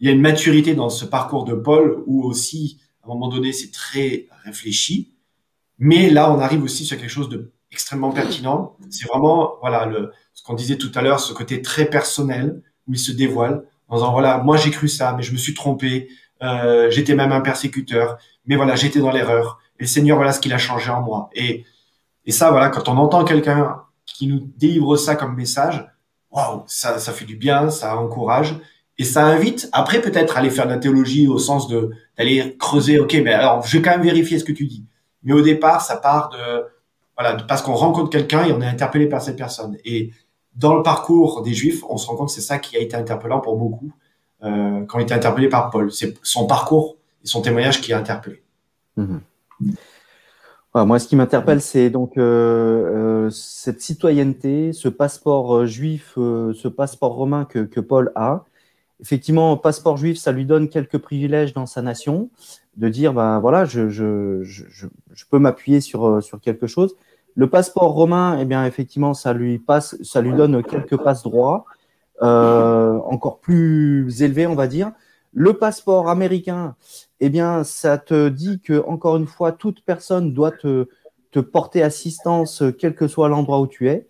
il 0.00 0.06
y 0.06 0.10
a 0.10 0.12
une 0.12 0.20
maturité 0.20 0.74
dans 0.74 0.88
ce 0.88 1.04
parcours 1.04 1.44
de 1.44 1.54
Paul 1.54 2.02
où 2.06 2.24
aussi 2.24 2.80
à 3.02 3.06
un 3.06 3.08
moment 3.14 3.28
donné 3.28 3.52
c'est 3.52 3.70
très 3.70 4.26
réfléchi, 4.44 5.12
mais 5.78 6.10
là 6.10 6.32
on 6.32 6.38
arrive 6.38 6.62
aussi 6.62 6.84
sur 6.84 6.98
quelque 6.98 7.10
chose 7.10 7.28
de 7.28 7.52
extrêmement 7.70 8.12
pertinent. 8.12 8.76
C'est 8.90 9.06
vraiment 9.06 9.54
voilà 9.60 9.86
le 9.86 10.12
ce 10.32 10.42
qu'on 10.42 10.54
disait 10.54 10.76
tout 10.76 10.92
à 10.94 11.02
l'heure, 11.02 11.20
ce 11.20 11.32
côté 11.32 11.62
très 11.62 11.86
personnel 11.86 12.62
où 12.86 12.92
il 12.92 12.98
se 12.98 13.12
dévoile 13.12 13.64
en 13.88 13.96
disant 13.96 14.12
voilà, 14.12 14.38
moi 14.38 14.56
j'ai 14.56 14.70
cru 14.70 14.88
ça, 14.88 15.14
mais 15.16 15.22
je 15.22 15.32
me 15.32 15.38
suis 15.38 15.54
trompé, 15.54 16.08
euh, 16.42 16.90
j'étais 16.90 17.14
même 17.14 17.32
un 17.32 17.40
persécuteur, 17.40 18.18
mais 18.46 18.56
voilà, 18.56 18.76
j'étais 18.76 19.00
dans 19.00 19.10
l'erreur. 19.10 19.60
Et 19.78 19.86
Seigneur, 19.86 20.16
voilà 20.16 20.32
ce 20.32 20.40
qu'il 20.40 20.52
a 20.52 20.58
changé 20.58 20.90
en 20.90 21.02
moi. 21.02 21.30
Et, 21.34 21.64
et 22.26 22.32
ça, 22.32 22.50
voilà, 22.50 22.68
quand 22.68 22.88
on 22.88 22.96
entend 22.96 23.24
quelqu'un 23.24 23.82
qui 24.04 24.26
nous 24.26 24.50
délivre 24.56 24.96
ça 24.96 25.16
comme 25.16 25.34
message, 25.34 25.86
waouh, 26.30 26.64
ça, 26.66 26.98
ça 26.98 27.12
fait 27.12 27.24
du 27.24 27.36
bien, 27.36 27.70
ça 27.70 27.96
encourage. 27.96 28.56
Et 28.98 29.04
ça 29.04 29.24
invite, 29.26 29.68
après 29.72 30.00
peut-être 30.00 30.36
aller 30.36 30.50
faire 30.50 30.66
de 30.66 30.72
la 30.72 30.78
théologie 30.78 31.28
au 31.28 31.38
sens 31.38 31.68
de 31.68 31.90
d'aller 32.16 32.56
creuser, 32.58 32.98
ok, 32.98 33.14
mais 33.22 33.32
alors 33.32 33.62
je 33.62 33.76
vais 33.76 33.82
quand 33.82 33.90
même 33.90 34.02
vérifier 34.02 34.38
ce 34.38 34.44
que 34.44 34.52
tu 34.52 34.66
dis. 34.66 34.86
Mais 35.22 35.34
au 35.34 35.42
départ, 35.42 35.82
ça 35.82 35.96
part 35.96 36.30
de, 36.30 36.64
voilà, 37.18 37.36
parce 37.46 37.62
qu'on 37.62 37.74
rencontre 37.74 38.10
quelqu'un 38.10 38.44
et 38.44 38.52
on 38.52 38.60
est 38.60 38.66
interpellé 38.66 39.06
par 39.06 39.20
cette 39.20 39.36
personne. 39.36 39.76
Et 39.84 40.12
dans 40.54 40.74
le 40.74 40.82
parcours 40.82 41.42
des 41.42 41.52
Juifs, 41.52 41.82
on 41.88 41.98
se 41.98 42.06
rend 42.06 42.16
compte 42.16 42.28
que 42.28 42.34
c'est 42.34 42.40
ça 42.40 42.58
qui 42.58 42.76
a 42.76 42.80
été 42.80 42.96
interpellant 42.96 43.40
pour 43.40 43.56
beaucoup 43.56 43.92
euh, 44.42 44.84
quand 44.86 44.98
il 44.98 45.02
été 45.02 45.14
interpellé 45.14 45.48
par 45.48 45.70
Paul. 45.70 45.92
C'est 45.92 46.14
son 46.22 46.46
parcours 46.46 46.96
et 47.22 47.26
son 47.26 47.42
témoignage 47.42 47.80
qui 47.80 47.92
a 47.92 47.98
interpellé. 47.98 48.42
Moi, 50.84 50.98
ce 50.98 51.08
qui 51.08 51.16
m'interpelle, 51.16 51.60
c'est 51.62 51.88
donc 51.88 52.18
euh, 52.18 53.26
euh, 53.26 53.30
cette 53.30 53.80
citoyenneté, 53.80 54.72
ce 54.72 54.88
passeport 54.88 55.66
juif, 55.66 56.12
ce 56.16 56.68
passeport 56.68 57.14
romain 57.14 57.46
que, 57.46 57.60
que, 57.60 57.80
Paul 57.80 58.12
a. 58.14 58.44
Effectivement, 59.00 59.56
passeport 59.56 59.96
juif, 59.96 60.18
ça 60.18 60.32
lui 60.32 60.44
donne 60.44 60.68
quelques 60.68 60.98
privilèges 60.98 61.52
dans 61.54 61.66
sa 61.66 61.82
nation, 61.82 62.30
de 62.76 62.88
dire, 62.88 63.12
ben 63.14 63.40
voilà, 63.40 63.64
je, 63.64 63.88
je, 63.88 64.42
je, 64.42 64.86
je 65.12 65.24
peux 65.30 65.38
m'appuyer 65.38 65.80
sur, 65.80 66.22
sur 66.22 66.40
quelque 66.40 66.66
chose. 66.66 66.94
Le 67.36 67.48
passeport 67.50 67.92
romain, 67.92 68.38
eh 68.40 68.46
bien, 68.46 68.64
effectivement, 68.64 69.12
ça 69.12 69.34
lui 69.34 69.58
passe, 69.58 69.96
ça 70.02 70.22
lui 70.22 70.32
donne 70.32 70.62
quelques 70.62 70.96
passes 70.96 71.22
droits, 71.22 71.66
euh, 72.22 72.98
encore 73.04 73.40
plus 73.40 74.22
élevés, 74.22 74.46
on 74.46 74.54
va 74.54 74.66
dire. 74.66 74.92
Le 75.38 75.52
passeport 75.52 76.08
américain, 76.08 76.76
eh 77.20 77.28
bien, 77.28 77.62
ça 77.62 77.98
te 77.98 78.30
dit 78.30 78.58
que, 78.58 78.82
encore 78.86 79.18
une 79.18 79.26
fois, 79.26 79.52
toute 79.52 79.82
personne 79.82 80.32
doit 80.32 80.50
te, 80.50 80.88
te 81.30 81.40
porter 81.40 81.82
assistance, 81.82 82.62
quel 82.78 82.94
que 82.94 83.06
soit 83.06 83.28
l'endroit 83.28 83.60
où 83.60 83.66
tu 83.66 83.90
es. 83.90 84.08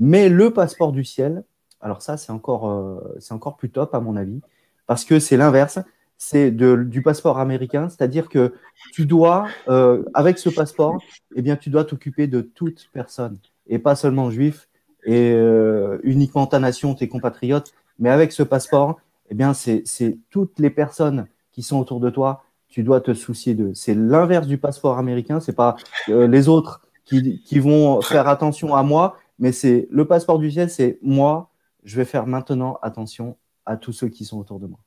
Mais 0.00 0.28
le 0.28 0.52
passeport 0.52 0.90
du 0.90 1.04
ciel, 1.04 1.44
alors 1.80 2.02
ça, 2.02 2.16
c'est 2.16 2.32
encore, 2.32 2.68
euh, 2.68 3.52
plus 3.56 3.70
top, 3.70 3.94
à 3.94 4.00
mon 4.00 4.16
avis, 4.16 4.40
parce 4.88 5.04
que 5.04 5.20
c'est 5.20 5.36
l'inverse 5.36 5.78
c'est 6.16 6.50
du 6.50 7.02
passeport 7.02 7.38
américain, 7.38 7.88
c'est-à-dire 7.88 8.28
que 8.28 8.54
tu 8.92 9.04
dois, 9.04 9.46
euh, 9.68 10.04
avec 10.14 10.38
ce 10.38 10.48
passeport, 10.48 10.98
eh 11.34 11.42
bien, 11.42 11.56
tu 11.56 11.70
dois 11.70 11.84
t'occuper 11.84 12.26
de 12.26 12.40
toute 12.40 12.88
personne, 12.92 13.38
et 13.66 13.78
pas 13.78 13.94
seulement 13.94 14.30
juif, 14.30 14.68
et 15.04 15.32
euh, 15.32 15.98
uniquement 16.02 16.46
ta 16.46 16.58
nation, 16.58 16.94
tes 16.94 17.08
compatriotes, 17.08 17.74
mais 17.98 18.10
avec 18.10 18.32
ce 18.32 18.42
passeport, 18.42 19.00
eh 19.30 19.34
bien, 19.34 19.54
c'est 19.54 19.84
toutes 20.30 20.58
les 20.58 20.70
personnes 20.70 21.26
qui 21.52 21.62
sont 21.62 21.78
autour 21.78 22.00
de 22.00 22.10
toi, 22.10 22.44
tu 22.68 22.82
dois 22.82 23.00
te 23.00 23.14
soucier 23.14 23.54
d'eux. 23.54 23.72
C'est 23.74 23.94
l'inverse 23.94 24.46
du 24.46 24.58
passeport 24.58 24.98
américain, 24.98 25.40
c'est 25.40 25.54
pas 25.54 25.76
euh, 26.08 26.26
les 26.26 26.48
autres 26.48 26.80
qui, 27.04 27.40
qui 27.42 27.58
vont 27.58 28.00
faire 28.00 28.28
attention 28.28 28.74
à 28.74 28.82
moi, 28.82 29.16
mais 29.38 29.52
c'est 29.52 29.86
le 29.90 30.04
passeport 30.04 30.38
du 30.38 30.50
ciel, 30.50 30.70
c'est 30.70 30.98
moi, 31.02 31.50
je 31.84 31.96
vais 31.96 32.04
faire 32.04 32.26
maintenant 32.26 32.78
attention 32.82 33.36
à 33.66 33.76
tous 33.76 33.92
ceux 33.92 34.08
qui 34.08 34.24
sont 34.24 34.38
autour 34.38 34.58
de 34.58 34.66
moi. 34.66 34.78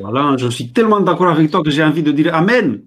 Voilà, 0.00 0.36
je 0.36 0.48
suis 0.48 0.72
tellement 0.72 1.00
d'accord 1.00 1.28
avec 1.30 1.50
toi 1.50 1.62
que 1.62 1.70
j'ai 1.70 1.82
envie 1.82 2.02
de 2.02 2.12
dire 2.12 2.34
Amen. 2.34 2.82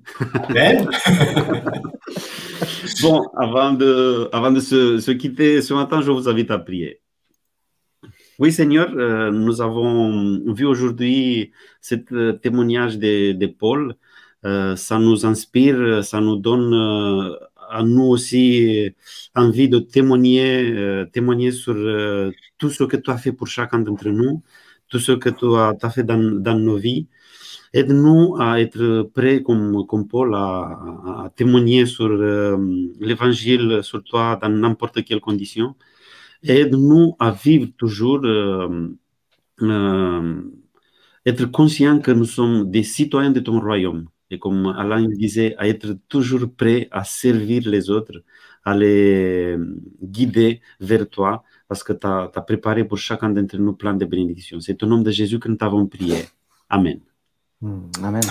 Amen. 0.49 0.89
bon, 3.01 3.25
avant 3.37 3.71
de, 3.73 4.29
avant 4.31 4.51
de 4.51 4.59
se, 4.59 5.11
quitter 5.11 5.61
ce 5.61 5.73
matin, 5.73 6.01
je 6.01 6.11
vous 6.11 6.27
invite 6.29 6.51
à 6.51 6.59
prier. 6.59 7.01
Oui, 8.39 8.51
Seigneur, 8.51 8.89
euh, 8.95 9.31
nous 9.31 9.61
avons 9.61 10.53
vu 10.53 10.65
aujourd'hui 10.65 11.51
ce 11.81 11.95
euh, 12.11 12.33
témoignage 12.33 12.97
de, 12.99 13.45
Paul. 13.47 13.95
Euh, 14.45 14.75
ça 14.75 14.99
nous 14.99 15.25
inspire, 15.25 16.03
ça 16.03 16.21
nous 16.21 16.35
donne 16.37 16.73
à 17.69 17.83
nous 17.83 18.03
aussi 18.03 18.93
envie 19.35 19.69
de 19.69 19.79
témoigner, 19.79 21.05
témoigner 21.11 21.51
sur 21.51 21.75
tout 22.57 22.69
ce 22.69 22.83
que 22.83 22.97
tu 22.97 23.09
as 23.11 23.17
fait 23.17 23.31
pour 23.33 23.47
chacun 23.47 23.79
d'entre 23.79 24.09
nous 24.09 24.43
tout 24.89 24.99
ce 24.99 25.11
que 25.13 25.29
tu 25.29 25.45
as, 25.55 25.89
fait 25.89 26.03
dans, 26.03 26.17
nos 26.59 26.77
vies. 26.77 27.07
Aide-nous 27.73 28.37
à 28.39 28.61
être 28.61 29.09
prêts, 29.13 29.43
comme, 29.43 30.07
Paul, 30.09 30.33
à, 30.35 31.31
témoigner 31.35 31.85
sur 31.85 32.07
euh, 32.07 32.57
l'évangile, 32.99 33.81
sur 33.83 34.03
toi, 34.03 34.39
dans 34.41 34.49
n'importe 34.49 35.03
quelle 35.03 35.19
condition. 35.19 35.75
Aide-nous 36.43 37.15
à 37.19 37.31
vivre 37.31 37.69
toujours, 37.77 38.21
euh, 38.23 38.89
euh, 39.61 40.41
être 41.25 41.45
conscients 41.45 41.99
que 41.99 42.11
nous 42.11 42.25
sommes 42.25 42.69
des 42.69 42.83
citoyens 42.83 43.31
de 43.31 43.39
ton 43.39 43.59
royaume. 43.59 44.07
Et 44.29 44.39
comme 44.39 44.67
Alain 44.67 45.07
disait, 45.07 45.55
à 45.57 45.67
être 45.67 45.97
toujours 46.09 46.49
prêts 46.55 46.87
à 46.91 47.03
servir 47.03 47.67
les 47.67 47.89
autres, 47.89 48.23
à 48.63 48.75
les 48.75 49.55
guider 50.03 50.61
vers 50.79 51.09
toi, 51.09 51.43
parce 51.67 51.83
que 51.83 51.93
tu 51.93 52.05
as, 52.05 52.27
préparé 52.45 52.83
pour 52.85 52.97
chacun 52.97 53.29
d'entre 53.29 53.57
nous 53.57 53.73
plein 53.73 53.93
de 53.93 54.05
bénédictions. 54.05 54.59
C'est 54.59 54.81
au 54.83 54.85
nom 54.85 55.01
de 55.01 55.11
Jésus 55.11 55.39
que 55.39 55.47
nous 55.47 55.55
t'avons 55.55 55.85
prié. 55.87 56.25
Amen. 56.69 56.99
Hmm, 57.61 57.89
amen. 58.03 58.21